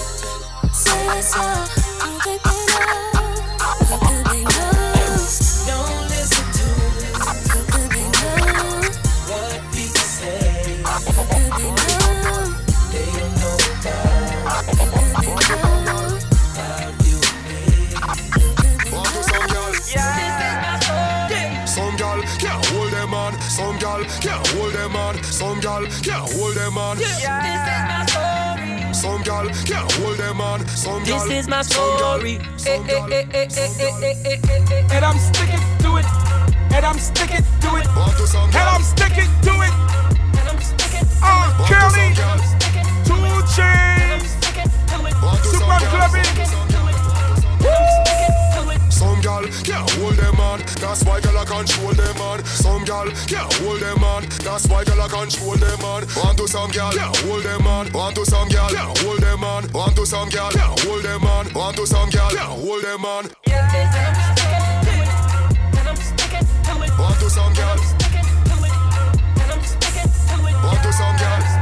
say 0.73 1.21
hold 26.77 26.97
them 26.97 27.29
on. 28.87 28.93
Some 28.93 29.21
gal 29.23 29.47
can't 29.65 29.91
hold 29.93 30.17
them 30.17 30.41
on. 30.41 30.67
Some 30.67 31.03
gal. 31.03 31.19
This 31.27 31.45
is 31.45 31.47
my 31.47 31.61
some 31.61 31.97
gal- 31.97 32.19
story. 32.19 32.39
some 32.57 32.85
gal- 32.87 33.11
And 34.91 35.05
I'm 35.05 35.17
sticking 35.19 35.63
to 35.83 35.97
it. 35.97 36.05
And 36.75 36.85
I'm 36.85 36.99
sticking 36.99 37.43
to 37.61 37.69
it. 37.77 37.87
Want 37.95 38.17
to 38.17 38.27
some 38.27 38.51
And. 38.51 38.67
I'm 38.75 38.83
sticking 38.83 39.31
to 39.43 39.53
it. 39.67 39.73
Oh, 41.23 41.55
Want 41.59 41.67
Kelly. 41.69 42.13
Two 43.05 43.27
chains. 43.55 44.29
Want 45.23 45.43
Super 45.43 45.65
gal. 45.65 45.79
clubbing. 45.91 46.66
Can't 49.63 49.89
hold 49.97 50.15
them 50.15 50.39
on. 50.39 50.59
That's 50.81 51.03
why 51.03 51.19
gal 51.21 51.45
control 51.45 51.93
them 51.93 52.21
on. 52.21 52.43
Some 52.45 52.83
gal 52.85 53.07
can't 53.27 53.53
hold 53.61 53.79
them 53.79 54.03
on. 54.03 54.23
That's 54.43 54.67
why 54.67 54.83
gal 54.83 55.07
control 55.09 55.55
them 55.55 55.83
on. 55.83 56.03
Want 56.15 56.37
to 56.37 56.47
some 56.47 56.71
gal 56.71 56.91
can't 56.91 57.17
hold 57.17 57.43
them 57.43 57.67
on. 57.67 57.91
Want 57.91 58.15
to 58.15 58.25
some 58.25 58.49
gal 58.49 58.69
can't 58.69 58.99
hold 58.99 59.21
them 59.21 59.43
on. 59.43 59.71
Want 59.73 59.95
to 59.95 60.05
some 60.05 60.29
gal 60.29 60.51
can't 60.51 60.79
hold 60.81 61.03
them 61.03 61.25
on. 61.25 61.53
Want 61.53 61.77
to 61.77 61.87
some 61.87 62.09
gal 62.09 62.29
can't 62.29 62.59
hold 62.61 62.83
them 62.83 63.05
on. 63.05 63.25
Want 66.99 67.19
to 67.19 67.29
some 67.29 67.53
gal. 67.53 67.77
Want 70.63 70.83
to 70.83 70.93
some 70.93 71.17
gal. 71.17 71.56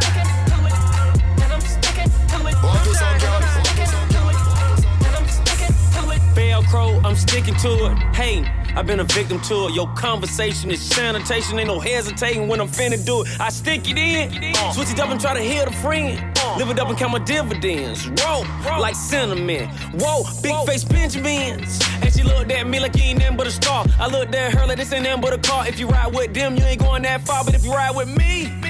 Velcro, 6.76 7.04
I'm 7.06 7.16
sticking 7.16 7.56
to 7.56 7.92
it. 7.92 7.98
Hey, 8.16 8.44
I've 8.76 8.86
been 8.86 9.00
a 9.00 9.04
victim 9.04 9.40
to 9.42 9.68
it. 9.68 9.74
Your 9.74 9.88
conversation 9.94 10.72
is 10.72 10.82
sanitation, 10.82 11.58
ain't 11.58 11.68
no 11.68 11.80
hesitating 11.80 12.48
when 12.48 12.60
I'm 12.60 12.68
finna 12.68 13.04
do 13.04 13.22
it. 13.22 13.40
I 13.40 13.50
stick 13.50 13.90
it 13.90 13.98
in, 13.98 14.56
uh. 14.56 14.72
switch 14.72 14.92
it 14.92 15.00
up 15.00 15.10
and 15.10 15.20
try 15.20 15.34
to 15.34 15.42
heal 15.42 15.66
the 15.66 15.72
friend. 15.72 16.20
Uh. 16.40 16.58
Live 16.58 16.70
it 16.70 16.80
up 16.80 16.90
and 16.90 16.98
count 16.98 17.14
my 17.14 17.20
dividends. 17.20 18.08
Roll, 18.26 18.46
like 18.80 18.96
cinnamon. 18.96 19.70
Whoa, 19.94 20.24
big 20.42 20.56
face 20.66 20.84
Benjamins. 20.84 21.80
And 22.02 22.14
she 22.14 22.24
looked 22.24 22.52
at 22.52 22.68
me 22.68 22.80
like 22.80 22.96
you 22.98 23.04
ain't 23.04 23.20
nothing 23.20 23.38
but 23.38 23.48
a 23.48 23.52
star. 23.52 23.86
I 24.00 24.08
looked 24.08 24.36
at 24.36 24.54
her 24.54 24.66
like 24.68 24.78
this 24.78 24.92
ain't 24.92 25.04
nothing 25.04 25.22
but 25.22 25.34
a 25.34 25.38
car. 25.38 25.68
If 25.68 25.80
you 25.80 25.88
ride 25.88 26.14
with 26.14 26.34
them, 26.34 26.56
you 26.56 26.64
ain't 26.64 26.82
going 26.82 27.04
that 27.04 27.22
far. 27.22 27.44
But 27.44 27.56
if 27.56 27.64
you 27.64 27.72
ride 27.72 27.96
with 27.96 28.10
me, 28.10 28.65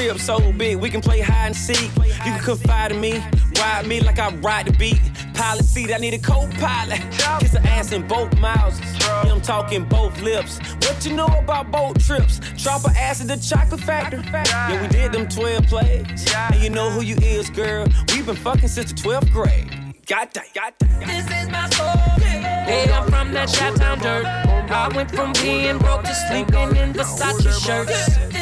crib 0.00 0.18
so 0.18 0.52
big, 0.52 0.76
we 0.76 0.88
can 0.88 1.00
play 1.00 1.20
hide 1.20 1.48
and 1.48 1.56
seek. 1.56 1.90
You 2.24 2.32
can 2.32 2.42
confide 2.42 2.92
in 2.92 3.00
me, 3.00 3.22
ride 3.58 3.86
me 3.86 4.00
like 4.00 4.18
I 4.18 4.34
ride 4.36 4.66
the 4.66 4.72
beat. 4.72 5.00
Pilot 5.34 5.64
seat, 5.64 5.92
I 5.92 5.98
need 5.98 6.14
a 6.14 6.18
co-pilot. 6.18 7.00
Kiss 7.40 7.52
her 7.52 7.66
ass 7.66 7.92
in 7.92 8.06
both 8.06 8.34
mouths. 8.38 8.80
Yeah, 9.00 9.32
I'm 9.32 9.40
talking 9.40 9.84
both 9.84 10.18
lips. 10.22 10.58
What 10.86 11.04
you 11.04 11.14
know 11.14 11.26
about 11.26 11.70
boat 11.70 12.00
trips? 12.00 12.40
Drop 12.62 12.82
her 12.82 12.94
ass 12.96 13.20
at 13.20 13.28
the 13.28 13.36
chocolate 13.36 13.80
factory. 13.80 14.22
Yeah, 14.32 14.80
we 14.80 14.88
did 14.88 15.12
them 15.12 15.28
12 15.28 15.66
plays. 15.66 16.34
And 16.34 16.62
you 16.62 16.70
know 16.70 16.88
who 16.90 17.02
you 17.02 17.16
is, 17.16 17.50
girl. 17.50 17.86
We've 18.08 18.24
been 18.24 18.36
fucking 18.36 18.68
since 18.68 18.92
the 18.92 19.00
12th 19.00 19.30
grade. 19.32 19.70
Got 20.06 20.32
that, 20.34 20.46
got 20.54 20.78
that. 20.78 21.06
This 21.06 21.26
is 21.26 21.48
my 21.50 21.68
story. 21.70 22.40
Hey, 22.70 22.90
I'm 22.90 23.08
from 23.10 23.32
that 23.32 23.48
Chi-Town 23.48 23.98
dirt. 23.98 24.24
I 24.24 24.88
went 24.94 25.10
from 25.10 25.32
being 25.34 25.78
broke 25.78 26.04
to 26.04 26.14
sleeping 26.14 26.76
in 26.76 26.92
Versace 26.94 27.64
shirts. 27.64 28.39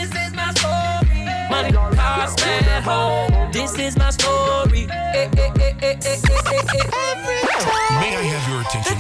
Money, 1.59 1.73
cars, 1.97 2.37
man, 2.37 2.83
home. 2.85 3.51
This 3.51 3.77
is 3.79 3.97
my 3.99 4.11
story. 4.11 4.87
Eh, 4.91 5.29
eh, 5.37 5.75
eh. 5.83 5.97
May 7.99 8.15
I 8.15 8.23
have 8.31 8.47
your 8.49 8.61
attention, 8.61 8.95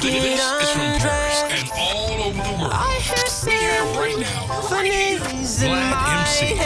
please? 0.00 0.24
This 0.24 0.40
is 0.64 0.70
from 0.72 0.96
Paris 1.04 1.40
and 1.52 1.68
all 1.76 2.22
over 2.24 2.40
the 2.40 2.54
world. 2.56 2.72
We 3.44 3.52
have 3.68 3.96
right 3.98 4.16
now 4.16 4.64
Vlad 4.64 4.88
MC, 6.24 6.56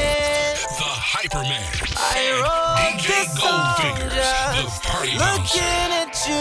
the 0.79 0.91
Hyperman, 1.11 1.67
and 2.15 3.01
DJ 3.01 3.27
Goldfingers, 3.35 4.15
the 4.55 4.71
Party 4.87 5.19
Bouncer. 5.19 5.67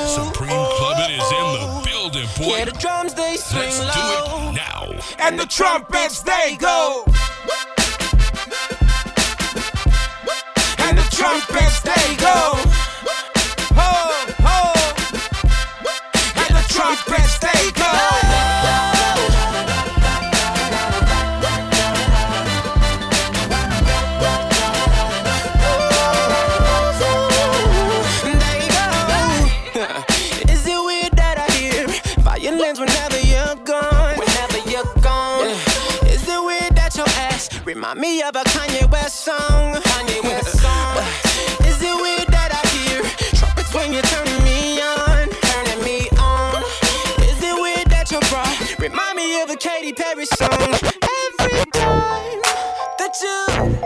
Supreme 0.05 0.49
Clubbing 0.77 1.17
is 1.17 1.31
in 1.33 1.45
the 1.57 1.81
building, 1.83 2.27
boy. 2.37 2.57
Yeah, 2.57 2.65
the 2.65 2.71
drums 2.73 3.15
they 3.15 3.37
swing 3.37 3.61
Let's 3.63 3.79
do 3.79 3.87
it 3.89 4.53
now. 4.53 4.93
And 5.17 5.39
the 5.39 5.47
trumpets, 5.47 6.21
they 6.21 6.57
go. 6.59 7.05
Trumpets, 11.17 11.81
they 11.81 12.15
go. 12.17 12.53
Ho, 13.73 13.91
ho. 14.45 14.57
And 16.41 16.55
the 16.55 16.63
trumpets, 16.69 17.39
they 17.39 17.71
go. 17.73 17.89
Is 30.53 30.67
it 30.67 30.85
weird 30.85 31.13
that 31.17 31.37
I 31.39 31.51
hear 31.53 31.87
violence 32.19 32.79
whenever 32.79 33.19
you're 33.19 33.55
gone? 33.65 34.19
Whenever 34.19 34.59
you're 34.69 35.01
gone. 35.01 35.47
Is 36.05 36.27
it 36.27 36.43
weird 36.45 36.75
that 36.75 36.95
your 36.95 37.09
ass 37.09 37.49
remind 37.65 37.99
me 37.99 38.21
of 38.21 38.35
a 38.35 38.43
Kanye 38.43 38.87
West 38.91 39.21
song? 39.21 39.73
Kanye 39.81 40.21
West 40.23 40.56
Katy 49.57 49.93
Perry 49.93 50.25
song? 50.25 50.49
Every 50.51 51.65
time 51.71 52.41
that 52.99 53.17
you 53.23 53.76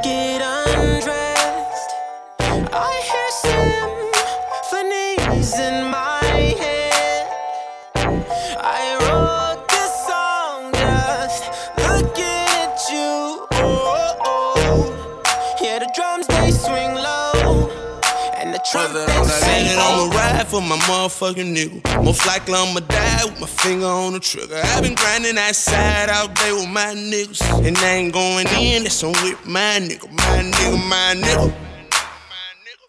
and 18.86 18.96
the 18.96 19.06
trumpets 19.06 19.34
Saying 19.46 19.78
I'ma 19.78 20.16
ride 20.16 20.48
for 20.48 20.62
my 20.62 20.78
motherfucking 20.78 21.56
nigga. 21.56 22.04
Most 22.04 22.26
likely 22.26 22.56
I'ma 22.56 22.80
die 22.82 23.26
with 23.26 23.40
my 23.40 23.48
finger 23.48 23.86
on 23.86 24.14
the 24.14 24.20
trigger. 24.20 24.62
I've 24.64 24.84
been 24.84 24.96
grinding 24.96 25.38
outside 25.38 26.10
all 26.10 26.28
day 26.28 26.52
with 26.52 26.70
my 26.70 26.94
niggas. 26.96 27.42
And 27.66 27.78
I 27.78 27.90
ain't 28.02 28.14
going 28.14 28.48
in, 28.60 28.84
that's 28.84 29.04
on 29.04 29.12
with 29.24 29.46
my 29.46 29.80
nigga. 29.80 30.10
My 30.12 30.38
nigga, 30.52 30.90
my 30.90 31.16
nigga. 31.16 31.54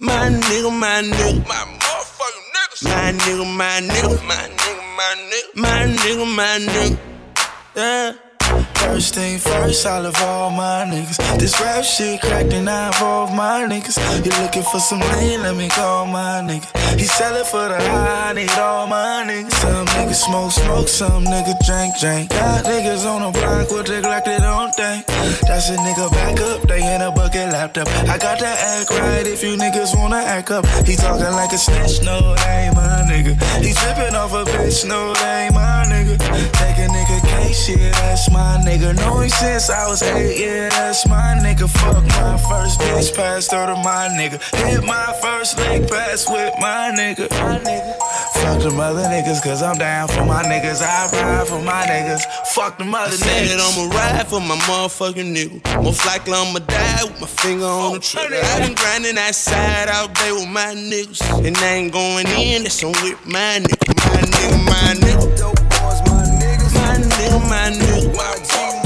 My 0.00 0.28
nigga, 0.30 0.70
my 0.80 1.02
nigga. 1.02 1.46
My 1.46 1.64
motherfucking 1.78 2.46
niggas. 2.56 2.84
My 2.84 3.12
nigga, 3.12 3.56
my 3.56 3.80
nigga. 3.80 4.26
My 4.26 4.48
nigga, 4.48 4.96
my 4.96 5.10
nigga. 5.30 5.56
My 5.56 5.86
nigga, 5.96 6.36
my 6.36 6.58
nigga. 6.58 6.98
Yeah. 7.76 8.31
First 8.82 9.14
thing 9.14 9.38
first, 9.38 9.86
I 9.86 10.00
love 10.00 10.20
all 10.22 10.50
my 10.50 10.84
niggas. 10.84 11.16
This 11.38 11.58
rap 11.60 11.84
shit 11.84 12.20
cracked 12.20 12.52
and 12.52 12.68
I 12.68 12.88
involve 12.88 13.32
my 13.32 13.64
niggas. 13.70 13.96
You 14.24 14.32
looking 14.42 14.64
for 14.64 14.80
some 14.80 15.00
lean? 15.00 15.40
Let 15.42 15.56
me 15.56 15.68
call 15.68 16.06
my 16.06 16.42
nigga. 16.42 16.66
He 16.98 17.04
sell 17.04 17.34
it 17.36 17.46
for 17.46 17.68
the 17.68 17.78
high, 17.78 18.30
I 18.30 18.32
need 18.34 18.50
all 18.58 18.86
my 18.86 19.24
niggas. 19.24 19.52
Some 19.52 19.86
niggas 19.86 20.20
smoke, 20.26 20.50
smoke, 20.50 20.88
some 20.88 21.24
niggas 21.24 21.58
drink, 21.64 21.94
drink. 22.00 22.30
Got 22.30 22.64
niggas 22.64 23.06
on 23.06 23.22
the 23.22 23.38
block 23.38 23.70
with 23.70 23.86
they 23.86 24.02
like 24.02 24.24
they 24.24 24.38
don't 24.38 24.74
think. 24.74 25.06
That's 25.46 25.70
a 25.70 25.76
nigga 25.76 26.10
back 26.10 26.40
up, 26.40 26.62
they 26.66 26.82
in 26.82 27.02
a 27.02 27.10
bucket 27.12 27.52
laptop. 27.54 27.88
I 28.10 28.18
got 28.18 28.40
that 28.40 28.58
act 28.58 28.90
right 28.90 29.26
if 29.26 29.42
you 29.42 29.56
niggas 29.56 29.96
wanna 29.96 30.16
act 30.16 30.50
up. 30.50 30.66
He 30.84 30.96
talking 30.96 31.32
like 31.32 31.52
a 31.52 31.58
snitch, 31.58 32.02
no, 32.02 32.34
that 32.34 32.66
ain't 32.66 32.74
my 32.74 33.06
nigga. 33.06 33.38
He 33.62 33.72
tripping 33.72 34.14
off 34.14 34.32
a 34.32 34.44
bitch, 34.44 34.86
no, 34.86 35.14
that 35.14 35.46
ain't 35.46 35.54
my 35.54 35.86
nigga. 35.86 36.18
Take 36.58 36.78
a 36.82 36.88
nigga 36.90 37.18
case, 37.30 37.68
yeah, 37.70 37.90
that's 37.92 38.30
my 38.30 38.58
nigga. 38.66 38.71
Know 38.72 39.20
him 39.20 39.28
since 39.28 39.68
I 39.68 39.86
was 39.86 40.02
eight, 40.02 40.40
yeah, 40.40 40.70
that's 40.70 41.06
my 41.06 41.36
nigga. 41.44 41.68
Fuck 41.68 42.02
my 42.04 42.38
first 42.38 42.80
bitch, 42.80 43.14
passed 43.14 43.52
her 43.52 43.66
to 43.66 43.74
my 43.74 44.08
nigga. 44.16 44.40
Hit 44.64 44.82
my 44.82 45.12
first 45.20 45.58
leg 45.58 45.86
pass 45.88 46.26
with 46.26 46.54
my 46.58 46.90
nigga. 46.96 47.28
My 47.30 47.58
nigga. 47.58 47.96
Fuck 48.40 48.62
them 48.62 48.80
other 48.80 49.02
niggas, 49.02 49.42
cause 49.42 49.62
I'm 49.62 49.76
down 49.76 50.08
for 50.08 50.24
my 50.24 50.42
niggas. 50.44 50.80
I 50.80 51.10
ride 51.12 51.48
for 51.48 51.60
my 51.60 51.84
niggas. 51.84 52.22
Fuck 52.54 52.78
them 52.78 52.94
other 52.94 53.10
Said 53.10 53.46
niggas. 53.46 53.78
I'ma 53.78 53.94
ride 53.94 54.26
for 54.26 54.40
my 54.40 54.56
motherfucking 54.56 55.36
nigga. 55.36 55.82
Most 55.84 56.06
likely 56.06 56.32
I'ma 56.32 56.60
die 56.60 57.04
with 57.04 57.20
my 57.20 57.26
finger 57.26 57.66
on 57.66 57.92
the 57.92 58.00
trigger. 58.00 58.40
I 58.42 58.66
been 58.66 58.74
grinding 58.74 59.18
outside 59.18 59.90
all 59.90 60.08
day 60.08 60.32
with 60.32 60.48
my 60.48 60.74
niggas. 60.74 61.46
And 61.46 61.56
I 61.58 61.66
ain't 61.74 61.92
going 61.92 62.26
in, 62.28 62.62
that's 62.62 62.82
on 62.82 62.92
with 63.02 63.20
my 63.26 63.60
nigga. 63.60 63.96
My 63.98 64.20
nigga, 64.22 64.64
my 64.64 64.94
nigga. 64.94 65.81
My 67.40 68.81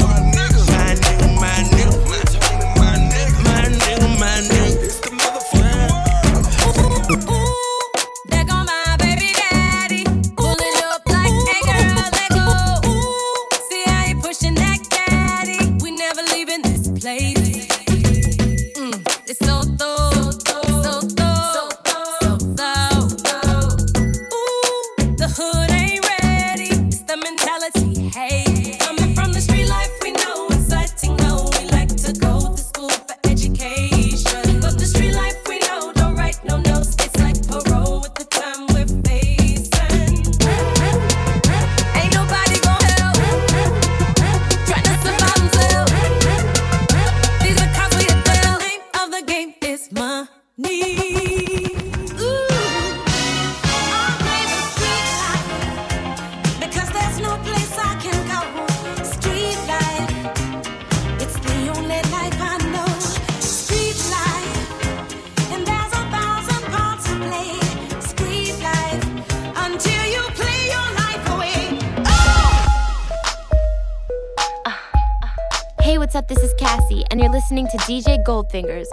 Up? 76.16 76.28
This 76.28 76.38
is 76.38 76.54
Cassie, 76.54 77.04
and 77.10 77.20
you're 77.20 77.28
listening 77.28 77.68
to 77.68 77.76
DJ 77.78 78.24
Goldfingers. 78.24 78.86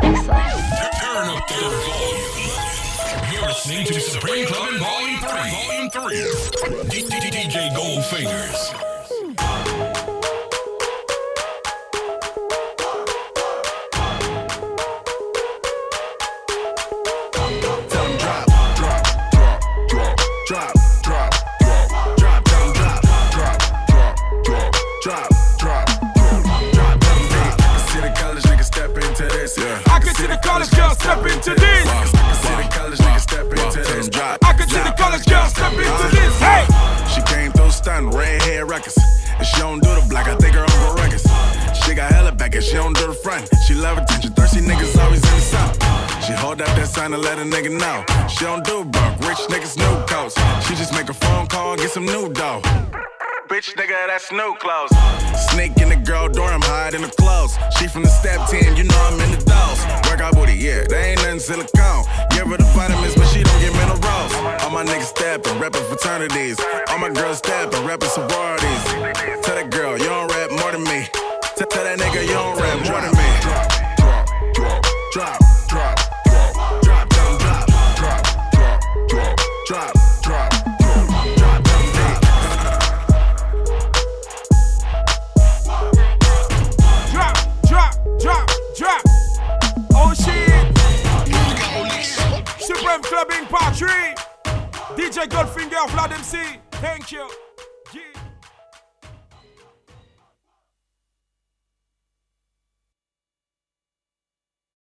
Excellent. 0.00 0.52
You're 3.30 3.42
listening 3.42 3.84
to 3.84 4.00
Supreme 4.00 4.46
Clubbing 4.46 4.78
Volume 4.78 5.20
3. 5.20 5.28
Volume 5.28 5.90
3. 5.90 6.14
DJ 6.88 7.68
Goldfingers. 7.76 8.81
She 47.62 48.44
don't 48.44 48.64
do 48.64 48.84
broke, 48.84 49.18
rich 49.20 49.38
niggas 49.46 49.76
new 49.76 50.06
coats. 50.06 50.34
She 50.66 50.74
just 50.74 50.92
make 50.92 51.08
a 51.08 51.14
phone 51.14 51.46
call, 51.46 51.76
get 51.76 51.90
some 51.90 52.04
new 52.04 52.28
dough. 52.32 52.60
Bitch 53.48 53.76
nigga, 53.76 54.08
that's 54.08 54.32
new 54.32 54.56
clothes. 54.58 54.90